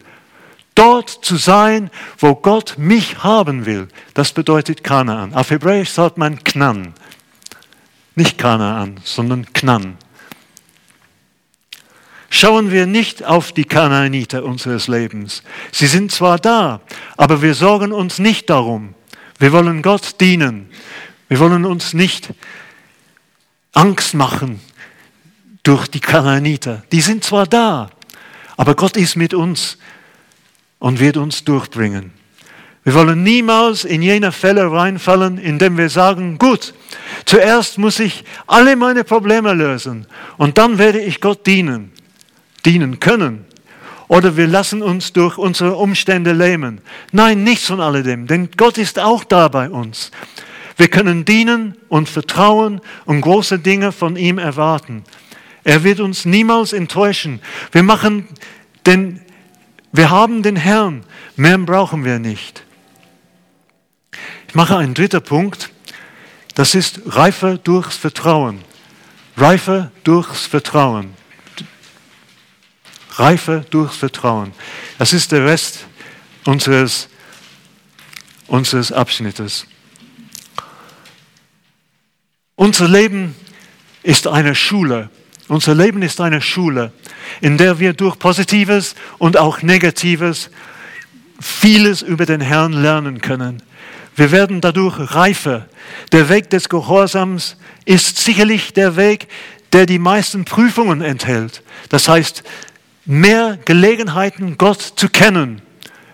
Dort 0.75 1.11
zu 1.11 1.37
sein, 1.37 1.91
wo 2.19 2.35
Gott 2.35 2.75
mich 2.79 3.23
haben 3.23 3.67
will. 3.67 3.89
Das 4.15 4.33
bedeutet 4.33 4.83
Kanaan. 4.83 5.35
Auf 5.35 5.51
Hebräisch 5.51 5.91
sagt 5.91 6.19
man 6.19 6.43
Knan. 6.43 6.95
Nicht 8.17 8.39
Kanaan, 8.39 9.01
sondern 9.05 9.53
Knan. 9.53 9.97
Schauen 12.31 12.73
wir 12.73 12.87
nicht 12.87 13.25
auf 13.25 13.53
die 13.53 13.65
Kanaaniter 13.65 14.45
unseres 14.45 14.89
Lebens. 14.89 15.45
Sie 15.71 15.87
sind 15.87 16.11
zwar 16.11 16.39
da, 16.41 16.81
aber 17.17 17.43
wir 17.43 17.55
sorgen 17.55 17.93
uns 17.93 18.19
nicht 18.19 18.51
darum. 18.51 18.95
Wir 19.39 19.53
wollen 19.53 19.83
Gott 19.83 20.21
dienen. 20.21 20.69
Wir 21.29 21.39
wollen 21.39 21.65
uns 21.65 21.95
nicht 21.95 22.35
Angst 23.73 24.15
machen 24.15 24.61
durch 25.63 25.87
die 25.87 26.01
Kanaaniter. 26.01 26.83
Die 26.91 27.01
sind 27.01 27.23
zwar 27.23 27.47
da, 27.47 27.91
aber 28.57 28.75
Gott 28.75 28.97
ist 28.97 29.15
mit 29.15 29.33
uns 29.33 29.79
und 30.85 31.01
wird 31.01 31.17
uns 31.17 31.45
durchbringen. 31.45 32.13
Wir 32.85 32.93
wollen 32.93 33.23
niemals 33.23 33.87
in 33.87 34.03
jene 34.03 34.33
Fälle 34.33 34.71
reinfallen, 34.71 35.39
indem 35.39 35.79
wir 35.79 35.89
sagen, 35.89 36.37
gut, 36.37 36.75
zuerst 37.25 37.79
muss 37.79 37.99
ich 38.01 38.23
alle 38.47 38.77
meine 38.77 39.03
Probleme 39.03 39.55
lösen 39.55 40.07
und 40.37 40.59
dann 40.59 40.77
werde 40.77 41.01
ich 41.01 41.23
Gott 41.23 41.47
dienen, 41.47 41.91
dienen 42.67 43.01
können. 43.01 43.47
Oder 44.09 44.37
wir 44.37 44.47
lassen 44.47 44.83
uns 44.83 45.15
durch 45.15 45.39
unsere 45.39 45.75
Umstände 45.77 46.33
lähmen. 46.33 46.83
Nein, 47.13 47.45
nichts 47.45 47.65
von 47.65 47.81
alledem, 47.81 48.27
denn 48.27 48.51
Gott 48.55 48.77
ist 48.77 48.99
auch 48.99 49.25
da 49.25 49.49
bei 49.49 49.71
uns. 49.71 50.11
Wir 50.77 50.89
können 50.89 51.25
dienen 51.25 51.79
und 51.89 52.11
vertrauen 52.11 52.83
und 53.07 53.23
große 53.23 53.59
Dinge 53.59 53.91
von 53.91 54.17
ihm 54.17 54.37
erwarten. 54.37 55.05
Er 55.65 55.83
wird 55.83 56.01
uns 56.01 56.27
niemals 56.27 56.75
enttäuschen. 56.75 57.41
Wir 57.73 57.83
machen 57.83 58.29
den, 58.85 59.24
wir 59.95 60.11
haben 60.11 60.43
den 60.43 60.57
Herrn. 60.57 61.07
Mehr 61.37 61.57
brauchen 61.57 62.05
wir 62.05 62.19
nicht. 62.19 62.65
Ich 64.49 64.57
mache 64.57 64.77
einen 64.77 64.93
dritten 64.93 65.23
Punkt. 65.23 65.71
Das 66.57 66.75
ist 66.75 67.03
Reife 67.07 67.61
durchs 67.63 67.97
Vertrauen. 67.97 68.65
Reife 69.37 69.93
durchs 70.03 70.47
Vertrauen. 70.47 71.15
Reife 73.13 73.65
durchs 73.71 73.97
Vertrauen. 73.97 74.53
Das 74.99 75.13
ist 75.13 75.31
der 75.31 75.45
Rest 75.45 75.87
unseres, 76.45 77.09
unseres 78.49 78.91
Abschnittes. 78.91 79.65
Unser 82.57 82.89
Leben 82.89 83.37
ist 84.03 84.27
eine 84.27 84.57
Schule. 84.57 85.09
Unser 85.49 85.75
Leben 85.75 86.03
ist 86.03 86.21
eine 86.21 86.41
Schule, 86.41 86.93
in 87.41 87.59
der 87.59 87.79
wir 87.79 87.93
durch 87.93 88.19
Positives 88.19 88.95
und 89.19 89.37
auch 89.37 89.63
Negatives 89.63 90.51
vieles 91.41 92.01
über 92.03 92.25
den 92.25 92.41
Herrn 92.41 92.73
lernen 92.73 93.21
können. 93.21 93.63
Wir 94.17 94.31
werden 94.31 94.61
dadurch 94.61 95.15
reifer. 95.15 95.69
Der 96.13 96.29
Weg 96.29 96.51
des 96.51 96.69
Gehorsams 96.69 97.57
ist 97.85 98.19
sicherlich 98.19 98.73
der 98.73 98.97
Weg, 98.97 99.29
der 99.73 99.87
die 99.87 99.99
meisten 99.99 100.45
Prüfungen 100.45 101.03
enthält. 101.03 101.63
Das 101.89 102.09
heißt, 102.09 102.45
mehr 103.05 103.59
Gelegenheiten, 103.65 104.57
Gott 104.57 104.81
zu 104.81 105.09
kennen. 105.09 105.61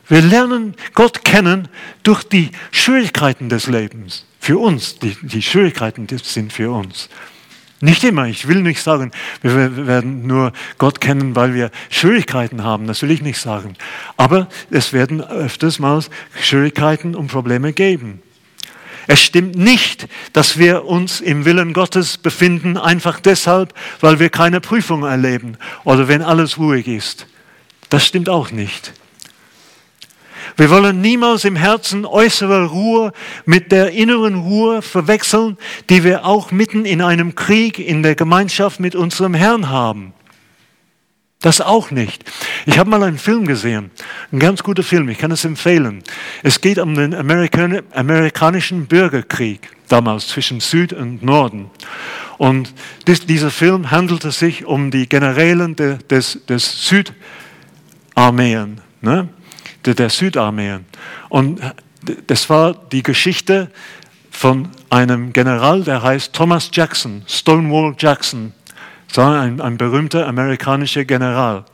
Wir 0.08 0.22
lernen 0.22 0.74
Gott 0.94 1.24
kennen 1.24 1.68
durch 2.02 2.24
die 2.24 2.50
Schwierigkeiten 2.72 3.48
des 3.48 3.68
Lebens. 3.68 4.26
Für 4.40 4.58
uns, 4.58 4.98
die, 4.98 5.16
die 5.22 5.42
Schwierigkeiten 5.42 6.08
sind 6.22 6.52
für 6.52 6.72
uns. 6.72 7.08
Nicht 7.82 8.04
immer. 8.04 8.26
Ich 8.26 8.46
will 8.46 8.60
nicht 8.60 8.82
sagen, 8.82 9.10
wir 9.40 9.86
werden 9.86 10.26
nur 10.26 10.52
Gott 10.76 11.00
kennen, 11.00 11.34
weil 11.34 11.54
wir 11.54 11.70
Schwierigkeiten 11.88 12.62
haben. 12.62 12.86
Das 12.86 13.00
will 13.00 13.10
ich 13.10 13.22
nicht 13.22 13.40
sagen. 13.40 13.74
Aber 14.18 14.48
es 14.70 14.92
werden 14.92 15.22
öfters 15.22 15.78
mal 15.78 16.02
Schwierigkeiten 16.40 17.14
und 17.14 17.28
Probleme 17.28 17.72
geben. 17.72 18.22
Es 19.06 19.22
stimmt 19.22 19.56
nicht, 19.56 20.08
dass 20.34 20.58
wir 20.58 20.84
uns 20.84 21.20
im 21.20 21.46
Willen 21.46 21.72
Gottes 21.72 22.18
befinden, 22.18 22.76
einfach 22.76 23.18
deshalb, 23.18 23.74
weil 24.00 24.20
wir 24.20 24.28
keine 24.28 24.60
Prüfung 24.60 25.04
erleben 25.04 25.56
oder 25.84 26.06
wenn 26.06 26.22
alles 26.22 26.58
ruhig 26.58 26.86
ist. 26.86 27.26
Das 27.88 28.06
stimmt 28.06 28.28
auch 28.28 28.50
nicht. 28.50 28.92
Wir 30.60 30.68
wollen 30.68 31.00
niemals 31.00 31.46
im 31.46 31.56
Herzen 31.56 32.04
äußere 32.04 32.66
Ruhe 32.66 33.14
mit 33.46 33.72
der 33.72 33.92
inneren 33.92 34.34
Ruhe 34.34 34.82
verwechseln, 34.82 35.56
die 35.88 36.04
wir 36.04 36.26
auch 36.26 36.50
mitten 36.50 36.84
in 36.84 37.00
einem 37.00 37.34
Krieg 37.34 37.78
in 37.78 38.02
der 38.02 38.14
Gemeinschaft 38.14 38.78
mit 38.78 38.94
unserem 38.94 39.32
Herrn 39.32 39.70
haben. 39.70 40.12
Das 41.40 41.62
auch 41.62 41.90
nicht. 41.90 42.30
Ich 42.66 42.78
habe 42.78 42.90
mal 42.90 43.02
einen 43.02 43.16
Film 43.16 43.46
gesehen, 43.46 43.90
ein 44.32 44.38
ganz 44.38 44.62
guter 44.62 44.82
Film, 44.82 45.08
ich 45.08 45.16
kann 45.16 45.30
es 45.30 45.46
empfehlen. 45.46 46.02
Es 46.42 46.60
geht 46.60 46.76
um 46.76 46.94
den 46.94 47.14
Amerikan 47.14 47.80
amerikanischen 47.94 48.86
Bürgerkrieg 48.86 49.70
damals 49.88 50.28
zwischen 50.28 50.60
Süd 50.60 50.92
und 50.92 51.22
Norden. 51.22 51.70
Und 52.36 52.74
dies, 53.06 53.24
dieser 53.24 53.50
Film 53.50 53.90
handelte 53.90 54.30
sich 54.30 54.66
um 54.66 54.90
die 54.90 55.08
Generälen 55.08 55.74
de, 55.74 55.96
des, 56.10 56.44
des 56.44 56.86
Südarmeen. 58.14 58.82
Ne? 59.00 59.30
Der, 59.84 60.10
Südarmeen. 60.10 60.86
Und 61.28 61.60
das 62.26 62.48
war 62.50 62.74
die 62.74 63.02
Geschichte 63.02 63.70
von 64.30 64.68
einem 64.88 65.32
General, 65.32 65.82
der 65.82 66.02
heißt 66.02 66.32
Thomas 66.32 66.70
Jackson, 66.72 67.22
Stonewall 67.26 67.94
Jackson. 67.98 68.52
Ein, 69.16 69.60
ein 69.60 69.76
berühmter 69.76 70.26
amerikanischer 70.26 71.04
General. 71.04 71.64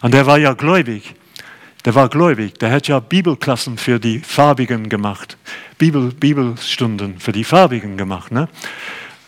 Und 0.00 0.14
der 0.14 0.26
war 0.26 0.38
ja 0.38 0.54
gläubig. 0.54 1.14
Der 1.84 1.94
war 1.94 2.08
gläubig. 2.08 2.58
Der 2.58 2.72
hat 2.72 2.88
ja 2.88 3.00
Bibelklassen 3.00 3.76
für 3.78 4.00
die 4.00 4.18
Farbigen 4.18 4.88
gemacht. 4.88 5.36
Bibel, 5.78 6.10
Bibelstunden 6.12 7.20
für 7.20 7.32
die 7.32 7.44
Farbigen 7.44 7.96
gemacht. 7.96 8.32
Ne? 8.32 8.48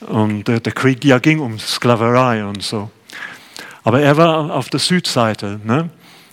Und 0.00 0.48
der, 0.48 0.60
der 0.60 0.72
Krieg 0.72 1.04
ja 1.04 1.18
ging 1.18 1.40
um 1.40 1.58
Sklaverei 1.58 2.44
und 2.44 2.62
so. 2.62 2.90
Aber 3.84 4.00
er 4.00 4.16
war 4.16 4.54
auf 4.54 4.70
der 4.70 4.80
Südseite. 4.80 5.60
Ne? 5.62 5.90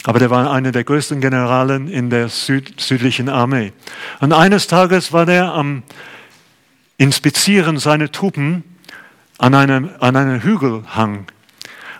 Aber 0.07 0.19
der 0.19 0.29
war 0.29 0.51
einer 0.51 0.71
der 0.71 0.83
größten 0.83 1.19
Generalen 1.19 1.87
in 1.87 2.09
der 2.09 2.29
Süd 2.29 2.79
südlichen 2.79 3.27
Armee. 3.27 3.73
Und 4.19 4.33
eines 4.33 4.67
Tages 4.67 5.11
war 5.13 5.25
der 5.25 5.51
am 5.53 5.83
Inspizieren 6.97 7.77
seiner 7.77 8.11
Truppen 8.11 8.63
an 9.37 9.55
einem, 9.55 9.89
an 9.99 10.15
einem 10.15 10.41
Hügelhang. 10.41 11.25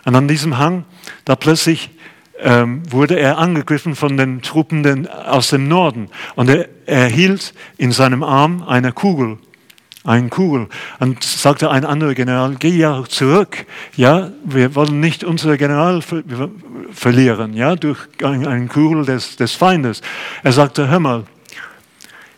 Und 0.04 0.14
an 0.14 0.28
diesem 0.28 0.56
Hang, 0.56 0.84
da 1.24 1.34
plötzlich 1.34 1.90
ähm, 2.38 2.82
wurde 2.90 3.18
er 3.18 3.38
angegriffen 3.38 3.96
von 3.96 4.16
den 4.16 4.40
Truppen 4.40 5.08
aus 5.08 5.48
dem 5.50 5.66
Norden. 5.66 6.08
Und 6.36 6.48
er 6.48 6.68
erhielt 6.86 7.54
in 7.76 7.90
seinem 7.90 8.22
Arm 8.22 8.62
eine 8.66 8.92
Kugel 8.92 9.38
eine 10.06 10.28
Kugel. 10.28 10.68
Und 11.00 11.22
sagte 11.22 11.70
ein 11.70 11.84
anderer 11.84 12.14
General, 12.14 12.54
geh 12.58 12.70
ja 12.70 13.04
zurück. 13.08 13.66
Ja, 13.96 14.30
wir 14.44 14.74
wollen 14.74 15.00
nicht 15.00 15.24
unseren 15.24 15.58
General 15.58 16.00
ver 16.00 16.22
verlieren, 16.92 17.52
ja, 17.52 17.76
durch 17.76 17.98
eine 18.22 18.68
Kugel 18.68 19.04
des, 19.04 19.36
des 19.36 19.52
Feindes. 19.52 20.00
Er 20.42 20.52
sagte, 20.52 20.88
hör 20.88 21.00
mal, 21.00 21.24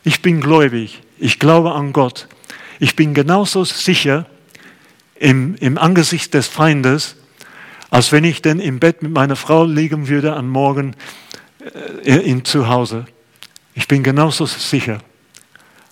ich 0.03 0.23
bin 0.23 0.41
gläubig, 0.41 1.03
ich 1.19 1.39
glaube 1.39 1.73
an 1.73 1.93
Gott. 1.93 2.27
Ich 2.81 2.97
bin 2.97 3.15
genauso 3.15 3.65
sicher 3.65 4.27
im, 5.17 5.55
im 5.57 5.79
Angesicht 5.79 6.35
des 6.35 6.49
Feindes, 6.49 7.17
als 7.91 8.11
wenn 8.11 8.25
ich 8.25 8.43
denn 8.43 8.59
im 8.59 8.81
Bett 8.81 9.03
mit 9.03 9.13
meiner 9.13 9.37
Frau 9.37 9.65
liegen 9.65 10.09
würde 10.09 10.35
am 10.35 10.49
Morgen 10.49 10.95
äh, 12.05 12.17
in, 12.19 12.45
zu 12.45 12.69
Hause. 12.69 13.07
Ich 13.75 13.87
bin 13.87 14.03
genauso 14.03 14.47
sicher. 14.47 14.99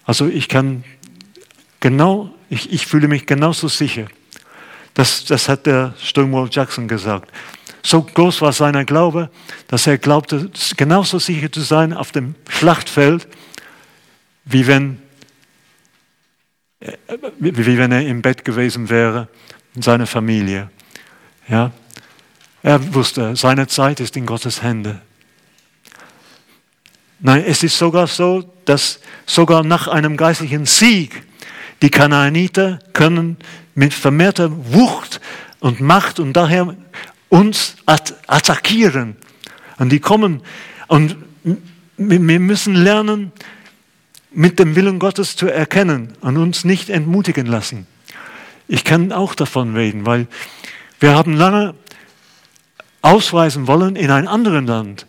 Also 0.05 0.27
ich 0.27 0.49
kann 0.49 0.85
Genau, 1.81 2.35
ich, 2.49 2.73
ich 2.73 2.87
fühle 2.87 3.09
mich 3.09 3.27
genauso 3.27 3.69
sicher. 3.69 4.07
Das, 4.95 5.25
das 5.25 5.49
hat 5.49 5.67
der 5.67 5.95
Stonewall 6.01 6.49
Jackson 6.51 6.89
gesagt. 6.89 7.31
So 7.83 8.03
groß 8.03 8.41
war 8.41 8.53
sein 8.53 8.87
Glaube, 8.87 9.31
dass 9.69 9.87
er 9.87 9.99
glaubte, 9.99 10.51
genauso 10.77 11.19
sicher 11.19 11.53
zu 11.53 11.61
sein 11.61 11.93
auf 11.93 12.13
dem 12.13 12.35
Schlachtfeld, 12.49 13.29
wie 14.45 14.67
wenn, 14.67 15.01
äh, 16.81 16.97
wie 17.39 17.79
wenn 17.79 17.93
er 17.93 18.07
im 18.07 18.23
Bett 18.23 18.45
gewesen 18.45 18.89
wäre 18.89 19.29
in 19.75 19.83
seiner 19.83 20.07
Familie. 20.07 20.71
Ja? 21.47 21.71
Er 22.63 22.95
wusste, 22.95 23.37
seine 23.37 23.69
Zeit 23.69 24.01
ist 24.01 24.17
in 24.17 24.27
Gottes 24.27 24.63
Hände. 24.63 25.01
Nein, 27.21 27.45
es 27.47 27.63
ist 27.63 27.79
sogar 27.79 28.07
so, 28.07 28.43
dass 28.65 29.01
sogar 29.27 29.63
nach 29.63 29.89
einem 29.89 30.17
geistlichen 30.17 30.67
Sieg 30.67 31.23
die 31.83 31.91
Kanaaniter 31.91 32.79
können 32.93 33.37
mit 33.75 33.93
vermehrter 33.93 34.51
Wucht 34.73 35.21
und 35.61 35.81
Macht 35.81 36.19
und 36.21 36.33
daher 36.33 36.75
uns 37.29 37.77
attackieren. 37.87 39.17
Und 39.79 39.91
die 39.91 40.01
kommen 40.01 40.43
und 40.89 41.17
wir 41.99 42.41
müssen 42.41 42.75
lernen, 42.75 43.33
mit 44.33 44.59
dem 44.59 44.77
Willen 44.77 44.99
Gottes 44.99 45.35
zu 45.35 45.49
erkennen 45.49 46.13
und 46.21 46.37
uns 46.37 46.65
nicht 46.65 46.91
entmutigen 46.91 47.47
lassen. 47.47 47.87
Ich 48.69 48.85
kann 48.85 49.13
auch 49.13 49.35
davon 49.35 49.75
reden, 49.75 50.05
weil 50.05 50.27
wir 51.01 51.15
haben 51.15 51.35
lange 51.35 51.75
ausweisen 53.01 53.67
wollen 53.67 53.97
in 53.97 54.11
ein 54.11 54.29
anderes 54.29 54.67
Land. 54.67 55.07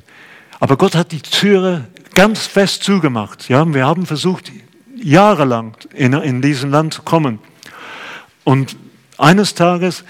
Aber 0.60 0.78
Gott 0.78 0.96
hat 0.96 1.12
die 1.12 1.22
Türe 1.22 1.88
ganz 2.14 2.48
fest 2.48 2.84
zugemacht. 2.84 3.50
Ja, 3.50 3.66
wir 3.74 3.86
haben 3.86 4.06
versucht, 4.06 4.52
jahrelang 5.02 5.76
in, 5.94 6.14
in 6.14 6.42
diesem 6.42 6.72
Land 6.72 6.94
zu 6.94 7.02
kommen. 7.02 7.40
Und 8.44 8.76
eines 9.18 9.56
Tages 9.56 10.04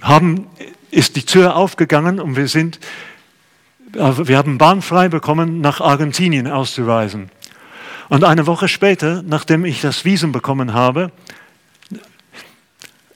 haben, 0.00 0.46
ist 0.90 1.16
die 1.16 1.24
Tür 1.24 1.56
aufgegangen 1.56 2.20
und 2.20 2.36
wir 2.36 2.48
sind, 2.48 2.80
wir 3.92 4.36
haben 4.36 4.58
Bahn 4.58 4.82
frei 4.82 5.08
bekommen, 5.08 5.60
nach 5.60 5.80
Argentinien 5.80 6.46
auszureisen. 6.46 7.30
Und 8.08 8.24
eine 8.24 8.46
Woche 8.46 8.68
später, 8.68 9.22
nachdem 9.22 9.64
ich 9.64 9.80
das 9.80 10.04
Visum 10.04 10.32
bekommen 10.32 10.72
habe, 10.72 11.12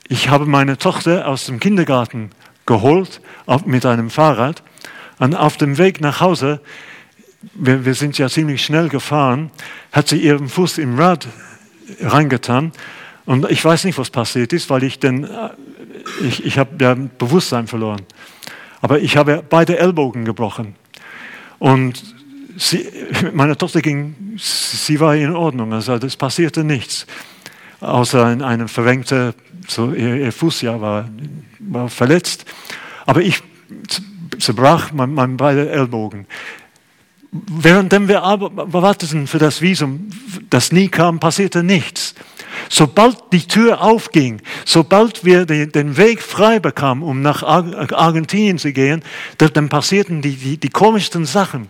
ich 0.09 0.29
habe 0.29 0.44
meine 0.44 0.77
Tochter 0.77 1.27
aus 1.27 1.46
dem 1.46 1.59
Kindergarten 1.61 2.31
geholt 2.66 3.20
mit 3.64 3.87
einem 3.87 4.11
Fahrrad 4.11 4.62
und 5.18 5.35
auf 5.35 5.57
dem 5.57 5.79
Weg 5.79 6.01
nach 6.01 6.20
Hause 6.20 6.61
wir, 7.55 7.85
wir 7.85 7.95
sind 7.95 8.19
ja 8.19 8.29
ziemlich 8.29 8.65
schnell 8.65 8.89
gefahren, 8.89 9.51
hat 9.91 10.09
sie 10.09 10.19
ihren 10.19 10.49
Fuß 10.49 10.79
im 10.79 10.99
Rad 10.99 11.29
reingetan. 12.01 12.73
Und 13.25 13.51
ich 13.51 13.65
weiß 13.65 13.85
nicht, 13.85 13.99
was 13.99 14.11
passiert 14.11 14.53
ist, 14.53 14.71
weil 14.71 14.83
ich 14.83 14.99
denn, 14.99 15.25
äh, 15.25 15.51
ich, 16.23 16.45
ich 16.45 16.59
habe 16.59 16.71
ja 16.81 16.95
Bewusstsein 16.95 17.67
verloren. 17.67 18.03
Aber 18.81 19.01
ich 19.01 19.17
habe 19.17 19.45
beide 19.49 19.79
Ellbogen 19.79 20.25
gebrochen. 20.25 20.75
Und 21.59 22.03
sie, 22.57 22.89
meine 23.33 23.57
Tochter 23.57 23.81
ging, 23.81 24.37
sie 24.37 24.99
war 25.01 25.15
in 25.15 25.35
Ordnung, 25.35 25.73
also 25.73 25.95
es 25.95 26.17
passierte 26.17 26.65
nichts. 26.65 27.07
Außer 27.81 28.25
ein, 28.27 28.43
eine 28.43 28.69
verrenkte, 28.69 29.35
so 29.67 29.93
ihr, 29.93 30.17
ihr 30.17 30.33
Fuß 30.33 30.63
ja 30.63 30.81
war, 30.81 31.09
war 31.59 31.89
verletzt. 31.89 32.45
Aber 33.07 33.23
ich 33.23 33.43
zerbrach 34.38 34.93
meine 34.93 35.13
mein 35.13 35.37
beide 35.37 35.71
Ellbogen. 35.71 36.27
Währenddem 37.33 38.09
wir 38.09 38.21
warteten 38.21 39.27
für 39.27 39.39
das 39.39 39.63
Visum, 39.63 40.11
das 40.51 40.71
nie 40.71 40.89
kam, 40.89 41.19
passierte 41.19 41.63
nichts. 41.63 42.15
Sobald 42.69 43.17
die 43.33 43.47
Tür 43.47 43.81
aufging, 43.81 44.43
sobald 44.67 45.25
wir 45.25 45.47
den 45.47 45.97
Weg 45.97 46.21
frei 46.21 46.59
bekamen, 46.59 47.03
um 47.03 47.23
nach 47.23 47.43
Argentinien 47.43 48.59
zu 48.59 48.75
gehen, 48.75 49.03
dann 49.39 49.71
passierten 49.71 50.21
die, 50.21 50.37
die, 50.37 50.59
die 50.59 50.69
komischsten 50.69 51.25
Sachen. 51.25 51.69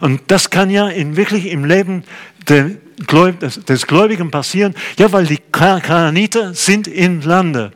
Und 0.00 0.20
das 0.26 0.50
kann 0.50 0.68
ja 0.68 0.88
in, 0.88 1.16
wirklich 1.16 1.46
im 1.46 1.64
Leben 1.64 2.02
des 2.48 3.86
Gläubigen 3.86 4.32
passieren, 4.32 4.74
ja, 4.98 5.12
weil 5.12 5.26
die 5.26 5.38
Kananiter 5.52 6.54
sind 6.54 6.88
im 6.88 7.20
Lande. 7.20 7.70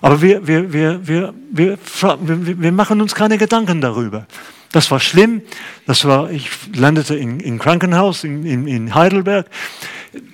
Aber 0.00 0.22
wir, 0.22 0.46
wir, 0.46 0.72
wir, 0.72 1.06
wir, 1.06 1.34
wir, 1.50 1.78
wir 2.18 2.72
machen 2.72 3.02
uns 3.02 3.14
keine 3.14 3.36
Gedanken 3.36 3.82
darüber. 3.82 4.26
Das 4.72 4.90
war 4.90 5.00
schlimm. 5.00 5.42
Das 5.86 6.04
war, 6.04 6.30
ich 6.30 6.48
landete 6.74 7.16
in, 7.16 7.40
in 7.40 7.58
Krankenhaus 7.58 8.24
in, 8.24 8.46
in, 8.46 8.66
in 8.66 8.94
Heidelberg. 8.94 9.46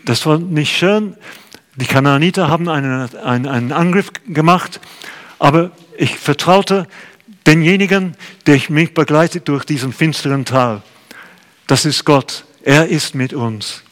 das 0.05 0.27
war 0.27 0.39
nicht 0.39 0.77
schön. 0.77 1.15
Die 1.77 1.87
Kanaaniter 1.87 2.49
haben 2.49 2.69
einen, 2.69 3.15
einen, 3.17 3.47
einen 3.47 3.73
Angriff 3.73 4.11
gemacht, 4.29 4.81
aber 5.39 5.73
ich 5.99 6.17
vertraute 6.17 6.87
denjenigen, 7.47 8.17
der 8.47 8.61
mich 8.69 8.95
begleitet 8.95 9.49
durch 9.49 9.65
diesen 9.65 9.93
finsteren 9.93 10.45
Tal. 10.45 10.83
Das 11.67 11.85
ist 11.85 12.05
Gott. 12.05 12.45
Er 12.63 12.89
ist 12.89 13.15
mit 13.15 13.33
uns. 13.33 13.83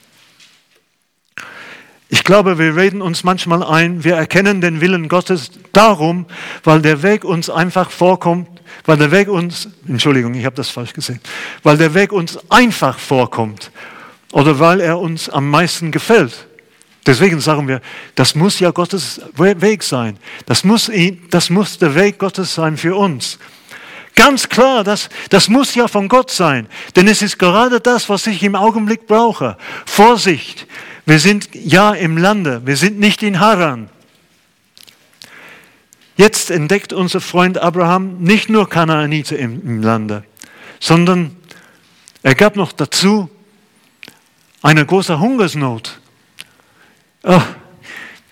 Ich 2.15 2.23
glaube, 2.23 2.61
wir 2.61 2.77
reden 2.77 3.03
uns 3.03 3.25
manchmal 3.25 3.65
ein, 3.65 4.05
wir 4.05 4.15
erkennen 4.15 4.61
den 4.61 4.81
Willen 4.81 5.09
Gottes 5.09 5.51
darum, 5.73 6.27
weil 6.63 6.81
der 6.81 7.03
Weg 7.03 7.25
uns 7.25 7.51
einfach 7.51 7.91
vorkommt, 7.91 8.49
weil 8.85 8.99
der 8.99 9.11
Weg 9.11 9.27
uns, 9.27 9.69
Entschuldigung, 9.89 10.33
ich 10.35 10.45
habe 10.45 10.55
das 10.55 10.71
falsch 10.71 10.93
gesehen, 10.93 11.19
weil 11.65 11.77
der 11.77 11.93
Weg 11.93 12.13
uns 12.13 12.39
einfach 12.53 13.01
vorkommt 13.01 13.73
oder 14.31 14.61
weil 14.61 14.81
er 14.81 15.01
uns 15.01 15.29
am 15.29 15.51
meisten 15.51 15.91
gefällt. 15.91 16.47
Deswegen 17.05 17.41
sagen 17.41 17.67
wir, 17.67 17.81
das 18.15 18.37
muss 18.37 18.61
ja 18.61 18.71
Gottes 18.71 19.21
Weg 19.35 19.83
sein. 19.83 20.17
Das 20.47 20.63
muss, 20.63 20.89
das 21.31 21.51
muss 21.51 21.79
der 21.79 21.97
Weg 21.97 22.21
Gottes 22.21 22.55
sein 22.55 22.77
für 22.77 22.95
uns. 22.95 23.41
Ganz 24.15 24.49
klar, 24.49 24.85
das, 24.85 25.09
das 25.29 25.49
muss 25.49 25.75
ja 25.75 25.89
von 25.89 26.09
Gott 26.09 26.31
sein. 26.31 26.69
Denn 26.95 27.09
es 27.09 27.21
ist 27.21 27.39
gerade 27.39 27.81
das, 27.81 28.09
was 28.09 28.27
ich 28.27 28.43
im 28.43 28.55
Augenblick 28.55 29.07
brauche. 29.07 29.57
Vorsicht. 29.87 30.67
Wir 31.05 31.19
sind 31.19 31.49
ja 31.53 31.93
im 31.93 32.17
Lande. 32.17 32.63
Wir 32.65 32.77
sind 32.77 32.99
nicht 32.99 33.23
in 33.23 33.41
Haran. 33.41 33.91
Jetzt 36.17 36.51
entdeckt 36.51 36.93
unser 36.93 37.21
Freund 37.21 37.59
Abraham 37.59 38.19
nicht 38.19 38.49
nur 38.49 38.69
Kanaaniter 38.69 39.37
im, 39.37 39.61
im 39.63 39.83
Lande, 39.83 40.25
sondern 40.79 41.37
er 42.23 42.37
gab 42.37 42.55
noch 42.55 42.71
dazu 42.71 43.29
eine 44.63 44.87
große 44.87 45.19
Hungersnot. 45.19 45.99
Oh, 47.25 47.43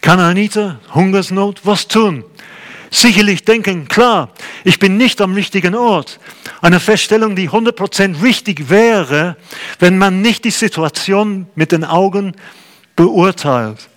Kanaaniter, 0.01 0.80
Hungersnot, 0.95 1.61
was 1.64 1.89
tun? 1.89 2.24
Sicherlich 2.95 3.47
denken, 3.47 3.88
klar, 3.88 4.28
ich 4.64 4.78
bin 4.78 4.99
nicht 4.99 5.22
am 5.22 5.32
richtigen 5.32 5.74
Ort. 5.74 6.20
Eine 6.61 6.78
Feststellung, 6.78 7.34
die 7.34 7.49
100% 7.49 8.22
richtig 8.22 8.68
wäre, 8.68 9.38
wenn 9.78 9.97
man 9.97 10.20
nicht 10.20 10.45
die 10.45 10.51
Situation 10.51 11.47
mit 11.55 11.72
den 11.72 11.84
Augen 11.84 12.36
beurteilt. 12.95 13.88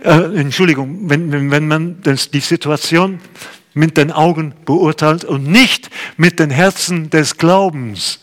Äh, 0.00 0.38
Entschuldigung, 0.38 1.10
wenn, 1.10 1.50
wenn, 1.50 1.66
man 1.66 2.00
die 2.04 2.40
Situation 2.40 3.20
mit 3.74 3.96
den 3.96 4.12
Augen 4.12 4.54
beurteilt 4.64 5.24
und 5.24 5.48
nicht 5.48 5.90
mit 6.16 6.38
den 6.38 6.50
Herzen 6.50 7.10
des 7.10 7.36
Glaubens. 7.36 8.20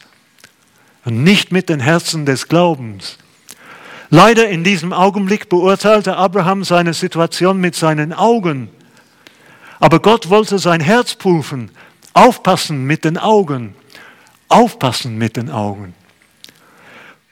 Und 1.04 1.22
nicht 1.26 1.52
mit 1.52 1.68
den 1.68 1.82
Herzen 1.82 2.26
des 2.26 2.48
Glaubens. 2.48 3.18
Leider 4.10 4.48
in 4.48 4.64
diesem 4.64 4.94
Augenblick 4.94 5.50
beurteilte 5.50 6.16
Abraham 6.16 6.64
seine 6.64 6.94
Situation 6.94 7.60
mit 7.60 7.76
seinen 7.76 8.14
Augen. 8.14 8.70
Aber 9.80 10.00
Gott 10.00 10.30
wollte 10.30 10.60
sein 10.60 10.82
Herz 10.82 11.16
prüfen. 11.16 11.72
Aufpassen 12.14 12.86
mit 12.86 13.06
den 13.06 13.18
Augen. 13.18 13.76
Aufpassen 14.50 15.18
mit 15.18 15.38
den 15.38 15.50
Augen. 15.50 15.94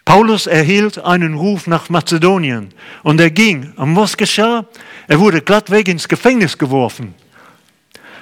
Paulus 0.05 0.47
erhielt 0.47 0.99
einen 0.99 1.33
Ruf 1.33 1.67
nach 1.67 1.89
Mazedonien 1.89 2.73
und 3.03 3.19
er 3.19 3.29
ging. 3.29 3.73
Und 3.75 3.95
was 3.97 4.15
geschah? 4.15 4.65
Er 5.07 5.19
wurde 5.19 5.41
glattweg 5.41 5.89
ins 5.89 6.07
Gefängnis 6.07 6.57
geworfen. 6.57 7.13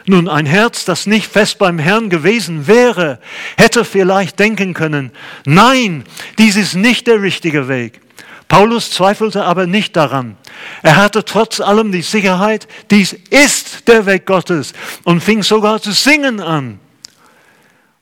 Nun, 0.07 0.27
ein 0.27 0.45
Herz, 0.45 0.85
das 0.85 1.07
nicht 1.07 1.31
fest 1.31 1.57
beim 1.57 1.79
Herrn 1.79 2.09
gewesen 2.09 2.67
wäre, 2.67 3.19
hätte 3.57 3.85
vielleicht 3.85 4.39
denken 4.39 4.73
können, 4.73 5.11
nein, 5.45 6.03
dies 6.37 6.55
ist 6.55 6.75
nicht 6.75 7.07
der 7.07 7.21
richtige 7.21 7.67
Weg. 7.67 8.01
Paulus 8.47 8.91
zweifelte 8.91 9.43
aber 9.43 9.65
nicht 9.65 9.95
daran. 9.95 10.37
Er 10.83 10.97
hatte 10.97 11.25
trotz 11.25 11.59
allem 11.59 11.91
die 11.91 12.03
Sicherheit, 12.03 12.67
dies 12.91 13.13
ist 13.13 13.87
der 13.87 14.05
Weg 14.05 14.25
Gottes 14.25 14.73
und 15.03 15.23
fing 15.23 15.41
sogar 15.41 15.81
zu 15.81 15.91
singen 15.91 16.39
an. 16.39 16.79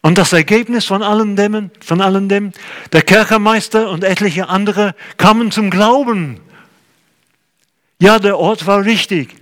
Und 0.02 0.18
das 0.18 0.34
Ergebnis 0.34 0.86
von 0.86 1.02
allen 1.02 1.38
dem, 1.38 1.72
von 1.80 2.02
allen 2.02 2.28
dem, 2.28 2.52
der 2.92 3.04
Kerkermeister 3.04 3.90
und 3.90 4.04
etliche 4.04 4.50
andere 4.50 4.96
kamen 5.16 5.50
zum 5.50 5.70
Glauben. 5.70 6.42
Ja, 8.00 8.20
der 8.20 8.38
Ort 8.38 8.68
war 8.68 8.84
richtig. 8.84 9.34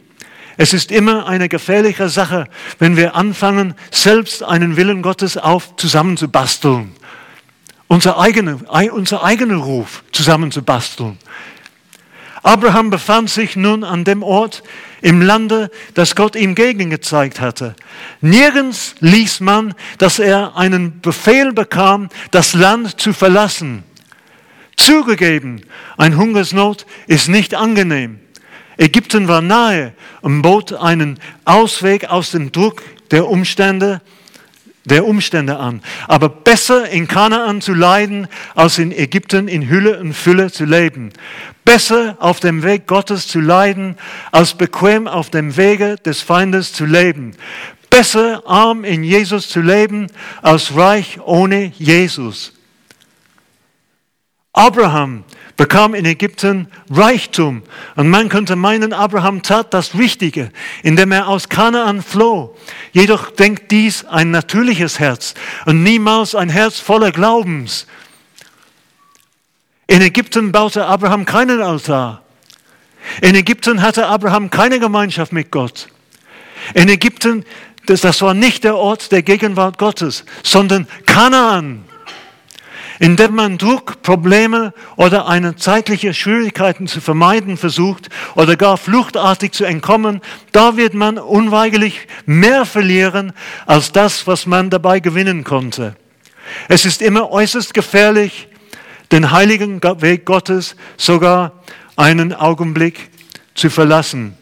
Es 0.58 0.74
ist 0.74 0.92
immer 0.92 1.26
eine 1.26 1.50
gefährliche 1.50 2.10
Sache, 2.10 2.48
wenn 2.78 2.96
wir 2.96 3.16
anfangen, 3.16 3.74
selbst 3.90 4.44
einen 4.44 4.78
Willen 4.78 5.02
Gottes 5.02 5.36
auf 5.36 5.76
zusammenzubasteln 5.78 6.94
unser 7.92 8.18
eigener, 8.18 8.58
unser 8.94 9.22
eigener 9.22 9.58
Ruf 9.58 10.02
zusammenzubasteln. 10.14 11.18
Abraham 12.42 12.90
befand 12.90 13.30
sich 13.30 13.58
nun 13.58 13.84
an 13.84 14.06
dem 14.06 14.24
Ort 14.24 14.64
im 15.02 15.22
Lande, 15.22 15.70
das 15.94 16.16
Gott 16.16 16.38
ihm 16.38 16.56
gegengezeigt 16.56 17.42
hatte. 17.42 17.76
Nirgends 18.22 18.96
ließ 19.02 19.42
man, 19.42 19.74
dass 19.98 20.20
er 20.20 20.56
einen 20.56 21.02
Befehl 21.02 21.52
bekam, 21.52 22.08
das 22.32 22.54
Land 22.54 23.02
zu 23.02 23.12
verlassen. 23.12 23.84
Zugegeben, 24.78 25.66
ein 25.98 26.16
Hungersnot 26.16 26.86
ist 27.08 27.28
nicht 27.28 27.56
angenehm. 27.56 28.22
Ägypten 28.78 29.28
war 29.28 29.42
nahe 29.42 29.92
und 30.22 30.42
bot 30.42 30.72
einen 30.72 31.20
Ausweg 31.44 32.06
aus 32.06 32.32
dem 32.32 32.54
Druck 32.54 32.84
der 33.12 33.28
Umstände 33.28 34.00
der 34.86 35.06
Umstände 35.06 35.58
an. 35.58 35.82
Aber 36.08 36.30
besser 36.30 36.90
in 36.90 37.08
Kanaan 37.08 37.62
zu 37.62 37.74
leiden, 37.74 38.28
als 38.56 38.78
in 38.78 38.92
Ägypten 38.92 39.48
in 39.48 39.70
Hülle 39.70 40.00
und 40.00 40.14
Fülle 40.14 40.52
zu 40.52 40.66
leben. 40.66 41.12
Besser 41.66 42.18
auf 42.20 42.40
dem 42.40 42.64
Weg 42.64 42.88
Gottes 42.88 43.28
zu 43.28 43.40
leiden, 43.40 43.98
als 44.32 44.54
bequem 44.54 45.08
auf 45.08 45.30
dem 45.30 45.58
Wege 45.58 45.98
des 45.98 46.22
Feindes 46.22 46.74
zu 46.74 46.86
leben. 46.86 47.36
Besser 47.90 48.44
arm 48.46 48.84
in 48.84 49.04
Jesus 49.04 49.50
zu 49.50 49.62
leben, 49.62 50.08
als 50.42 50.76
reich 50.76 51.20
ohne 51.24 51.72
Jesus. 51.78 52.54
Abraham 54.54 55.24
bekam 55.58 55.94
in 55.94 56.06
Ägypten 56.06 56.68
Reichtum. 56.90 57.64
Und 57.96 58.10
man 58.10 58.30
könnte 58.30 58.56
meinen, 58.56 58.94
Abraham 58.94 59.42
tat 59.42 59.74
das 59.74 59.96
Richtige, 59.96 60.52
indem 60.84 61.12
er 61.12 61.28
aus 61.28 61.50
Kanaan 61.50 62.02
floh. 62.02 62.56
Jedoch 62.92 63.32
denkt 63.32 63.72
dies 63.72 64.06
ein 64.06 64.32
natürliches 64.32 65.00
Herz 65.00 65.34
und 65.66 65.84
niemals 65.84 66.36
ein 66.36 66.50
Herz 66.50 66.80
voller 66.80 67.12
Glaubens. 67.12 67.88
In 69.88 70.02
Ägypten 70.02 70.52
baute 70.52 70.86
Abraham 70.86 71.26
keinen 71.26 71.62
Altar. 71.62 72.22
In 73.22 73.36
Ägypten 73.36 73.82
hatte 73.82 74.08
Abraham 74.08 74.50
keine 74.50 74.80
Gemeinschaft 74.80 75.34
mit 75.34 75.52
Gott. 75.52 75.90
In 76.74 76.88
Ägypten, 76.88 77.46
das, 77.88 78.02
das 78.02 78.22
war 78.22 78.34
nicht 78.34 78.64
der 78.64 78.78
Ort 78.78 79.12
der 79.12 79.24
Gegenwart 79.24 79.78
Gottes, 79.78 80.24
sondern 80.44 80.88
Kanaan 81.06 81.84
indem 83.02 83.34
man 83.34 83.58
Druck, 83.58 84.04
Probleme 84.04 84.76
oder 84.96 85.28
eine 85.28 85.56
zeitliche 85.56 86.14
Schwierigkeiten 86.14 86.86
zu 86.86 87.02
vermeiden 87.02 87.58
versucht 87.58 88.10
oder 88.36 88.56
gar 88.56 88.78
fluchtartig 88.78 89.54
zu 89.54 89.66
entkommen, 89.66 90.22
da 90.52 90.78
wird 90.78 90.94
man 90.94 91.18
unweigerlich 91.18 92.08
mehr 92.28 92.64
verlieren 92.64 93.34
als 93.66 93.92
das, 93.92 94.28
was 94.28 94.46
man 94.46 94.70
dabei 94.70 95.00
gewinnen 95.00 95.44
konnte. 95.44 95.96
Es 96.68 96.86
ist 96.86 97.02
immer 97.02 97.32
äußerst 97.32 97.74
gefährlich, 97.74 98.48
den 99.12 99.32
heiligen 99.32 99.82
Weg 99.82 100.26
Gottes 100.26 100.76
sogar 100.96 101.54
einen 101.96 102.36
Augenblick 102.36 103.10
zu 103.56 103.72
verlassen. 103.72 104.38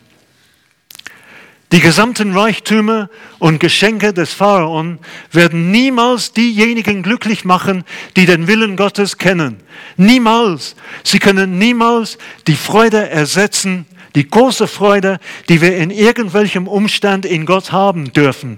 Die 1.71 1.81
gesamten 1.81 2.35
Reichtümer 2.35 3.09
und 3.37 3.59
Geschenke 3.59 4.11
des 4.11 4.33
Pharaon 4.33 4.97
werden 5.31 5.69
niemals 5.69 6.33
diejenigen 6.33 7.03
glücklich 7.03 7.45
machen, 7.45 7.83
die 8.15 8.25
den 8.25 8.47
Willen 8.47 8.75
Gottes 8.75 9.19
kennen. 9.19 9.57
Niemals. 9.95 10.75
Sie 11.03 11.19
können 11.19 11.59
niemals 11.59 12.17
die 12.47 12.55
Freude 12.55 13.09
ersetzen, 13.09 13.85
die 14.15 14.27
große 14.27 14.67
Freude, 14.67 15.19
die 15.47 15.61
wir 15.61 15.77
in 15.77 15.91
irgendwelchem 15.91 16.67
Umstand 16.67 17.25
in 17.25 17.45
Gott 17.45 17.71
haben 17.71 18.13
dürfen. 18.13 18.57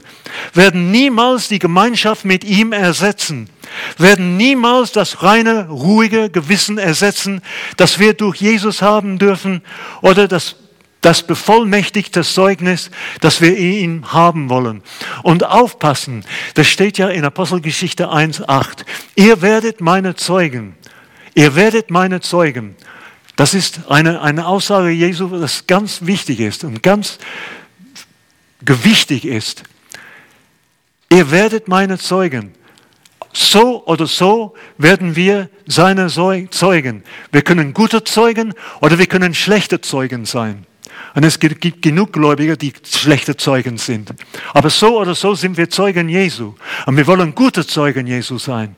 Werden 0.54 0.92
niemals 0.92 1.50
die 1.50 1.60
Gemeinschaft 1.60 2.24
mit 2.24 2.46
ihm 2.46 2.72
ersetzen. 2.72 3.50
Werden 3.98 4.38
niemals 4.38 4.94
das 4.94 5.22
reine, 5.22 5.68
ruhige 5.68 6.30
Gewissen 6.30 6.78
ersetzen, 6.78 7.42
das 7.76 8.00
wir 8.00 8.14
durch 8.14 8.38
Jesus 8.38 8.82
haben 8.82 9.20
dürfen 9.20 9.62
oder 10.02 10.30
das 10.30 10.56
das 11.02 11.24
bevollmächtigte 11.24 12.22
Zeugnis, 12.22 12.92
das 13.20 13.42
wir 13.42 13.58
ihm 13.58 14.14
haben 14.14 14.50
wollen. 14.50 14.84
Und 15.24 15.44
aufpassen, 15.44 16.24
das 16.54 16.68
steht 16.68 16.98
ja 16.98 17.10
in 17.10 17.26
Apostelgeschichte 17.26 18.08
1.8. 18.08 18.86
Ihr 19.16 19.42
werdet 19.42 19.82
meine 19.82 20.16
Zeugen. 20.16 20.76
Ihr 21.34 21.56
werdet 21.56 21.90
meine 21.90 22.22
Zeugen. 22.22 22.76
Das 23.36 23.54
ist 23.54 23.90
eine, 23.90 24.22
eine 24.22 24.46
Aussage 24.46 24.90
Jesu, 24.90 25.28
das 25.28 25.66
ganz 25.66 26.06
wichtig 26.06 26.40
ist 26.40 26.64
und 26.64 26.84
ganz 26.84 27.18
gewichtig 28.64 29.26
ist. 29.26 29.64
Ihr 31.10 31.32
werdet 31.32 31.68
meine 31.68 31.98
Zeugen 31.98 32.54
so 33.34 33.86
oder 33.86 34.08
so 34.08 34.54
werden 34.78 35.16
wir 35.16 35.50
seine 35.66 36.08
Zeugen. 36.08 37.04
Wir 37.32 37.42
können 37.42 37.74
gute 37.74 38.04
Zeugen 38.04 38.54
oder 38.82 39.00
wir 39.00 39.08
können 39.08 39.34
schlechte 39.34 39.82
Zeugen 39.82 40.26
sein. 40.26 40.66
Und 41.14 41.26
es 41.26 41.40
gibt 41.40 41.82
genug 41.82 42.14
Gläubige, 42.14 42.56
die 42.56 42.74
schlechte 42.84 43.36
Zeugen 43.36 43.78
sind. 43.78 44.12
Aber 44.54 44.70
so 44.70 45.00
oder 45.00 45.14
so 45.14 45.36
sind 45.36 45.58
wir 45.58 45.70
Zeugen 45.70 46.08
Jesu. 46.08 46.56
Und 46.86 46.96
wir 46.96 47.06
wollen 47.08 47.36
gute 47.36 47.68
Zeugen 47.68 48.08
Jesu 48.08 48.38
sein. 48.38 48.76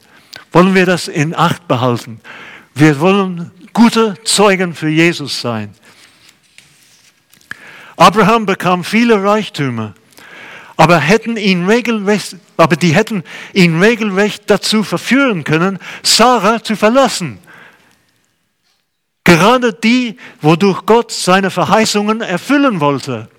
Wollen 0.51 0.73
wir 0.73 0.86
das 0.86 1.07
in 1.07 1.36
Acht 1.36 1.67
behalten? 1.67 2.21
Wir 2.73 2.99
wollen 2.99 3.51
gute 3.73 4.15
Zeugen 4.23 4.73
für 4.73 4.89
Jesus 4.89 5.41
sein. 5.41 5.73
Abraham 7.97 8.45
bekam 8.45 8.84
viele 8.84 9.23
Reichtümer, 9.23 9.93
aber, 10.75 10.99
hätten 10.99 11.38
ihn 11.38 11.67
regelrecht, 11.67 12.38
aber 12.57 12.75
die 12.75 12.95
hätten 12.95 13.23
ihn 13.53 13.79
regelrecht 13.79 14.43
dazu 14.47 14.84
verführen 14.84 15.43
können, 15.43 15.77
Sarah 16.01 16.63
zu 16.63 16.75
verlassen. 16.75 17.38
Gerade 19.24 19.74
die, 19.74 20.17
wodurch 20.41 20.86
Gott 20.86 21.11
seine 21.11 21.49
Verheißungen 21.49 22.21
erfüllen 22.21 22.80
wollte. 22.80 23.30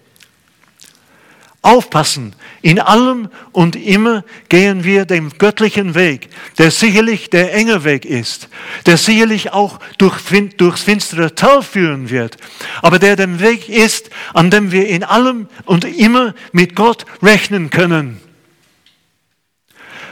Aufpassen, 1.65 2.37
in 2.61 2.79
allem 2.79 3.31
und 3.53 3.75
immer 3.75 4.23
gehen 4.51 4.85
wir 4.85 5.07
den 5.07 5.31
göttlichen 5.31 5.95
Weg, 5.95 6.29
der 6.59 6.71
sicherlich 6.71 7.31
der 7.31 7.55
enge 7.55 7.85
Weg 7.85 8.05
ist, 8.05 8.51
der 8.85 8.99
sicherlich 8.99 9.53
auch 9.53 9.81
durch, 9.97 10.21
durchs 10.59 10.83
finstere 10.83 11.35
Tal 11.35 11.63
führen 11.63 12.11
wird, 12.11 12.37
aber 12.83 12.99
der 12.99 13.17
der 13.17 13.41
Weg 13.41 13.71
ist, 13.71 14.11
an 14.35 14.51
dem 14.51 14.73
wir 14.73 14.89
in 14.89 15.05
allem 15.05 15.49
und 15.65 15.87
immer 15.87 16.35
mit 16.53 16.77
Gott 16.77 17.07
rechnen 17.23 17.71
können. 17.71 18.21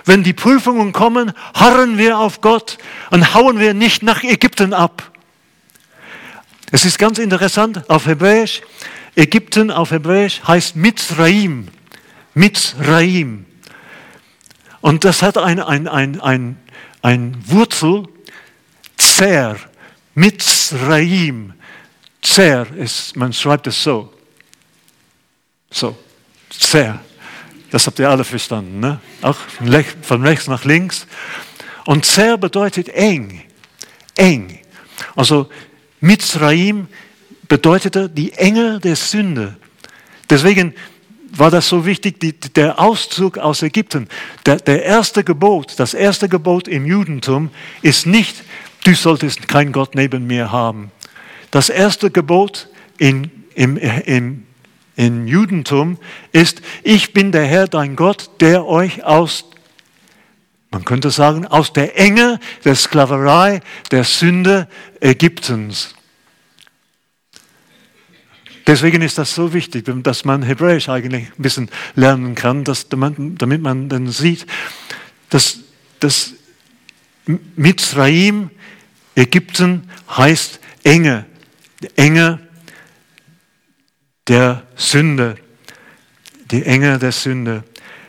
Wenn 0.07 0.23
die 0.23 0.33
Prüfungen 0.33 0.93
kommen, 0.93 1.33
harren 1.55 1.99
wir 1.99 2.19
auf 2.19 2.41
Gott 2.41 2.79
und 3.11 3.35
hauen 3.35 3.59
wir 3.59 3.75
nicht 3.75 4.03
nach 4.03 4.23
Ägypten 4.23 4.73
ab. 4.73 5.12
Es 6.75 6.87
ist 6.87 6.99
ganz 6.99 7.19
interessant, 7.19 7.89
auf 7.91 8.07
Hebräisch, 8.07 8.63
Ägypten 9.15 9.71
auf 9.71 9.91
Hebräisch 9.91 10.41
heißt 10.49 10.75
Mitzraim. 10.75 11.69
Mitzraim. 12.33 13.45
Und 14.81 15.05
das 15.05 15.21
hat 15.21 15.37
ein, 15.37 15.61
ein, 15.61 15.87
ein, 15.87 16.19
ein, 16.23 16.57
ein 17.03 17.37
Wurzel, 17.47 18.05
Zer, 18.97 19.57
Mitzraim. 20.15 21.53
Zer 22.23 22.67
ist, 22.75 23.17
man 23.17 23.35
schreibt 23.35 23.67
es 23.67 23.83
so. 23.83 24.11
So, 25.71 25.95
Zer. 26.51 27.01
Das 27.71 27.87
habt 27.87 27.99
ihr 27.99 28.09
alle 28.09 28.25
verstanden, 28.25 28.81
ne? 28.81 28.99
Auch 29.21 29.37
von 30.03 30.23
rechts 30.23 30.47
nach 30.47 30.65
links. 30.65 31.07
Und 31.85 32.07
Zer 32.07 32.39
bedeutet 32.39 32.89
eng, 32.89 33.43
eng. 34.17 34.59
Also 35.15 35.51
Mitzraim 36.03 36.89
bedeutete 37.49 38.11
die 38.11 38.33
Enge 38.33 38.81
der 38.81 38.97
Sünde. 38.97 39.57
Deswegen 40.29 40.75
war 41.31 41.51
das 41.51 41.69
so 41.69 41.87
wichtig, 41.87 42.21
die, 42.21 42.33
der 42.33 42.79
Auszug 42.81 43.39
aus 43.39 43.63
Ägypten. 43.63 44.09
Der, 44.45 44.57
der 44.57 44.85
erste 44.85 45.25
Gebot, 45.25 45.75
das 45.79 45.95
erste 45.95 46.29
Gebot 46.29 46.69
im 46.69 46.87
Judentum 46.87 47.51
ist 47.83 48.07
nicht, 48.07 48.43
du 48.85 48.95
solltest 48.95 49.47
keinen 49.49 49.73
Gott 49.73 49.95
neben 49.95 50.27
mir 50.27 50.51
haben. 50.51 50.91
Das 51.53 51.69
erste 51.69 52.11
Gebot 52.11 52.69
in, 52.99 53.31
im, 53.55 53.77
im, 53.77 54.43
im 54.97 55.27
Judentum 55.29 55.99
ist, 56.33 56.63
ich 56.83 57.13
bin 57.13 57.31
der 57.31 57.47
Herr, 57.47 57.69
dein 57.69 57.95
Gott, 57.95 58.29
der 58.41 58.67
euch 58.67 59.05
aus 59.05 59.52
man 60.73 60.85
könnte 60.85 61.11
sagen, 61.11 61.47
aus 61.47 61.73
der 61.73 61.99
Enge 61.99 62.41
der 62.65 62.75
Sklaverei, 62.75 63.61
der 63.91 64.05
Sünde 64.05 64.69
Ägyptens. 65.01 65.95
Deswegen 68.67 69.03
ist 69.03 69.19
das 69.19 69.35
so 69.35 69.53
wichtig, 69.53 69.85
dass 70.03 70.25
man 70.25 70.43
Hebräisch 70.43 70.89
eigentlich 70.89 71.27
ein 71.27 71.43
bisschen 71.43 71.71
lernen 71.95 72.35
kann, 72.35 72.65
dass, 72.65 72.89
damit 72.89 73.61
man 73.61 73.89
dann 73.89 74.09
sieht, 74.09 74.47
dass, 75.31 75.59
dass 76.01 76.35
Mitzrayim, 77.27 78.51
Ägypten 79.15 79.91
heißt 80.17 80.59
Enge, 80.85 81.27
Enge 81.97 82.41
der 84.27 84.63
Sünde, 84.77 85.37
die 86.51 86.65
Enge 86.65 86.99
der 86.99 87.13
Sünde. 87.13 87.65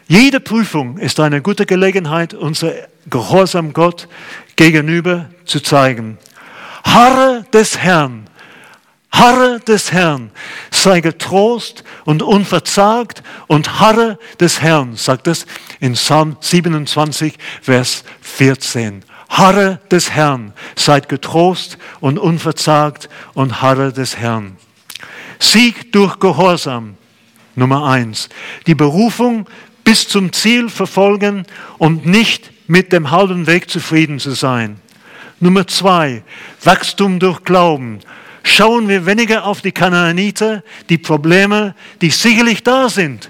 Jede 0.08 0.40
Prüfung 0.40 0.98
ist 0.98 1.20
eine 1.20 1.42
gute 1.42 1.66
Gelegenheit, 1.66 2.34
unser 2.34 2.74
Gehorsam 3.10 3.74
Gott 3.74 4.08
gegenüber 4.56 5.30
zu 5.46 5.60
zeigen. 5.60 6.18
Harre 6.84 7.46
des 7.54 7.78
Herrn 7.78 8.28
Harre 9.14 9.60
des 9.60 9.92
Herrn, 9.92 10.32
sei 10.72 11.00
getrost 11.00 11.84
und 12.04 12.24
unverzagt 12.24 13.22
und 13.46 13.80
harre 13.80 14.18
des 14.40 14.60
Herrn, 14.60 14.96
sagt 14.96 15.28
es 15.28 15.46
in 15.80 15.94
Psalm 15.94 16.36
27, 16.40 17.36
Vers 17.62 18.04
14. 18.22 19.06
Harre 19.30 19.80
des 19.92 20.10
Herrn, 20.10 20.54
seid 20.76 21.10
getrost 21.10 21.78
und 22.00 22.18
unverzagt 22.18 23.08
und 23.36 23.62
harre 23.62 23.94
des 23.94 24.18
Herrn. 24.18 24.58
Sieg 25.38 25.92
durch 25.92 26.20
Gehorsam, 26.20 26.98
Nummer 27.56 27.86
eins. 27.86 28.30
Die 28.66 28.76
Berufung 28.76 29.46
bis 29.84 30.08
zum 30.08 30.32
Ziel 30.34 30.70
verfolgen 30.70 31.46
und 31.78 32.06
nicht 32.06 32.52
mit 32.68 32.94
dem 32.94 33.12
halben 33.12 33.48
Weg 33.48 33.70
zufrieden 33.70 34.20
zu 34.20 34.32
sein. 34.32 34.80
Nummer 35.40 35.68
zwei, 35.68 36.24
Wachstum 36.64 37.20
durch 37.20 37.44
Glauben 37.44 38.00
schauen 38.44 38.88
wir 38.88 39.06
weniger 39.06 39.46
auf 39.46 39.62
die 39.62 39.72
Kanaaniter, 39.72 40.64
die 40.90 40.98
Probleme, 40.98 41.76
die 42.02 42.10
sicherlich 42.10 42.64
da 42.64 42.90
sind, 42.90 43.30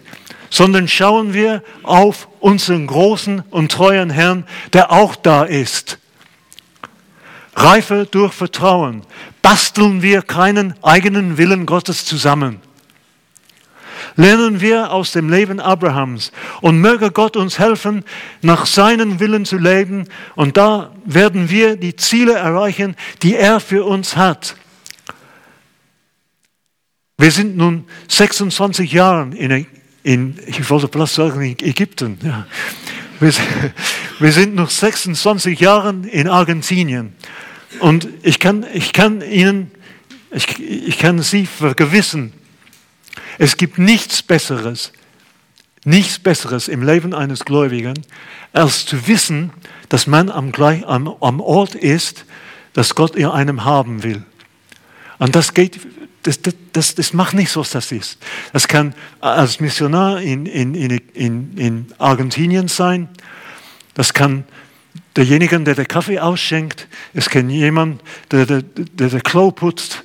sondern 0.50 0.88
schauen 0.88 1.34
wir 1.34 1.64
auf 1.84 2.28
unseren 2.40 2.88
großen 2.88 3.44
und 3.50 3.72
treuen 3.72 4.10
Herrn, 4.10 4.46
der 4.74 4.92
auch 4.92 5.16
da 5.16 5.44
ist. 5.44 5.98
Reife 7.56 8.08
durch 8.10 8.34
Vertrauen. 8.34 9.04
Basteln 9.42 10.02
wir 10.02 10.22
keinen 10.22 10.74
eigenen 10.84 11.38
Willen 11.38 11.66
Gottes 11.66 12.06
zusammen. 12.06 12.60
Lernen 14.16 14.62
wir 14.62 14.92
aus 14.92 15.12
dem 15.12 15.30
Leben 15.30 15.60
Abrahams 15.60 16.32
und 16.62 16.80
möge 16.80 17.12
Gott 17.12 17.36
uns 17.36 17.60
helfen, 17.60 18.04
nach 18.42 18.66
seinem 18.66 19.20
Willen 19.20 19.46
zu 19.46 19.58
leben 19.58 20.06
und 20.36 20.58
da 20.58 20.92
werden 21.06 21.50
wir 21.50 21.76
die 21.76 21.96
Ziele 21.96 22.34
erreichen, 22.34 22.96
die 23.24 23.36
er 23.36 23.60
für 23.60 23.86
uns 23.86 24.16
hat. 24.16 24.56
Wir 27.18 27.32
sind 27.32 27.58
nun 27.58 27.86
26 28.08 28.92
Jahre 28.92 29.30
in, 29.36 29.66
in 30.04 30.40
ich 30.46 30.70
wollte 30.70 30.88
bloß 30.88 31.16
sagen, 31.16 31.42
in 31.42 31.58
Ägypten. 31.60 32.18
Ja. 32.22 32.46
Wir, 33.20 33.32
wir 34.20 34.32
sind 34.32 34.56
noch 34.56 34.70
26 34.70 35.60
Jahre 35.60 35.96
in 36.12 36.28
Argentinien. 36.28 37.14
Und 37.80 38.08
ich 38.24 38.40
kann, 38.40 38.66
ich 38.74 38.94
kann 38.94 39.22
Ihnen, 39.22 39.72
ich, 40.32 40.60
ich 40.60 40.98
kann 40.98 41.22
Sie 41.22 41.46
vergewissen, 41.46 42.34
es 43.38 43.58
gibt 43.58 43.78
nichts 43.78 44.22
Besseres, 44.22 44.92
nichts 45.86 46.20
Besseres 46.20 46.68
im 46.68 46.84
Leben 46.84 47.14
eines 47.14 47.46
Gläubigen, 47.46 47.94
als 48.54 48.86
zu 48.86 49.08
wissen, 49.08 49.52
dass 49.90 50.08
man 50.08 50.30
am, 50.30 50.54
am, 50.54 51.08
am 51.08 51.42
Ort 51.42 51.76
ist, 51.76 52.26
dass 52.74 52.96
Gott 52.96 53.16
ihr 53.16 53.34
einem 53.34 53.66
haben 53.66 54.04
will. 54.04 54.24
Und 55.20 55.36
das 55.36 55.54
geht 55.54 55.80
das, 56.24 56.40
das, 56.72 56.96
das 56.96 57.14
macht 57.14 57.34
nichts, 57.34 57.56
was 57.58 57.72
das 57.72 57.92
ist. 57.92 58.18
Das 58.54 58.68
kann 58.68 58.96
als 59.20 59.60
Missionar 59.60 60.22
in, 60.22 60.46
in, 60.46 60.74
in, 60.74 61.58
in 61.58 61.88
Argentinien 61.98 62.70
sein. 62.70 63.10
Das 63.94 64.14
kann 64.14 64.46
derjenige, 65.16 65.60
der 65.60 65.76
den 65.76 65.88
Kaffee 65.88 66.20
ausschenkt. 66.20 66.88
Es 67.14 67.30
kann 67.30 67.50
jemand, 67.50 68.02
der 68.32 68.46
der, 68.46 68.62
der, 68.62 69.10
der 69.10 69.22
Klo 69.22 69.52
putzt. 69.52 70.04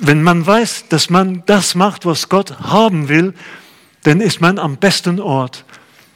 Wenn 0.00 0.22
man 0.22 0.46
weiß, 0.46 0.88
dass 0.88 1.10
man 1.10 1.42
das 1.46 1.74
macht, 1.74 2.06
was 2.06 2.28
Gott 2.28 2.60
haben 2.60 3.08
will, 3.08 3.34
dann 4.02 4.20
ist 4.20 4.40
man 4.40 4.58
am 4.58 4.76
besten 4.76 5.20
Ort. 5.20 5.64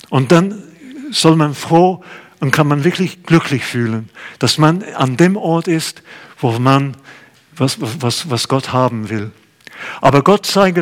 Und 0.08 0.32
dann 0.32 0.62
soll 1.10 1.36
man 1.36 1.54
froh 1.54 2.04
und 2.40 2.50
kann 2.52 2.68
man 2.68 2.84
wirklich 2.84 3.22
glücklich 3.24 3.64
fühlen, 3.64 4.08
dass 4.38 4.58
man 4.58 4.82
an 4.82 5.16
dem 5.16 5.36
Ort 5.36 5.68
ist, 5.68 6.02
wo 6.38 6.52
man 6.58 6.96
was, 7.56 7.78
was, 7.80 8.30
was 8.30 8.48
Gott 8.48 8.72
haben 8.72 9.10
will. 9.10 9.30
Aber 10.00 10.22
Gott 10.22 10.46
sei 10.46 10.72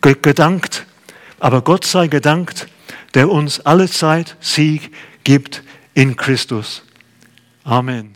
gedankt, 0.00 0.86
aber 1.40 1.62
Gott 1.62 1.84
sei 1.84 2.08
gedankt, 2.08 2.68
der 3.14 3.30
uns 3.30 3.60
alle 3.60 3.88
Zeit 3.88 4.36
Sieg 4.40 4.92
gibt 5.24 5.62
in 5.94 6.16
Christus. 6.16 6.82
Amen. 7.64 8.13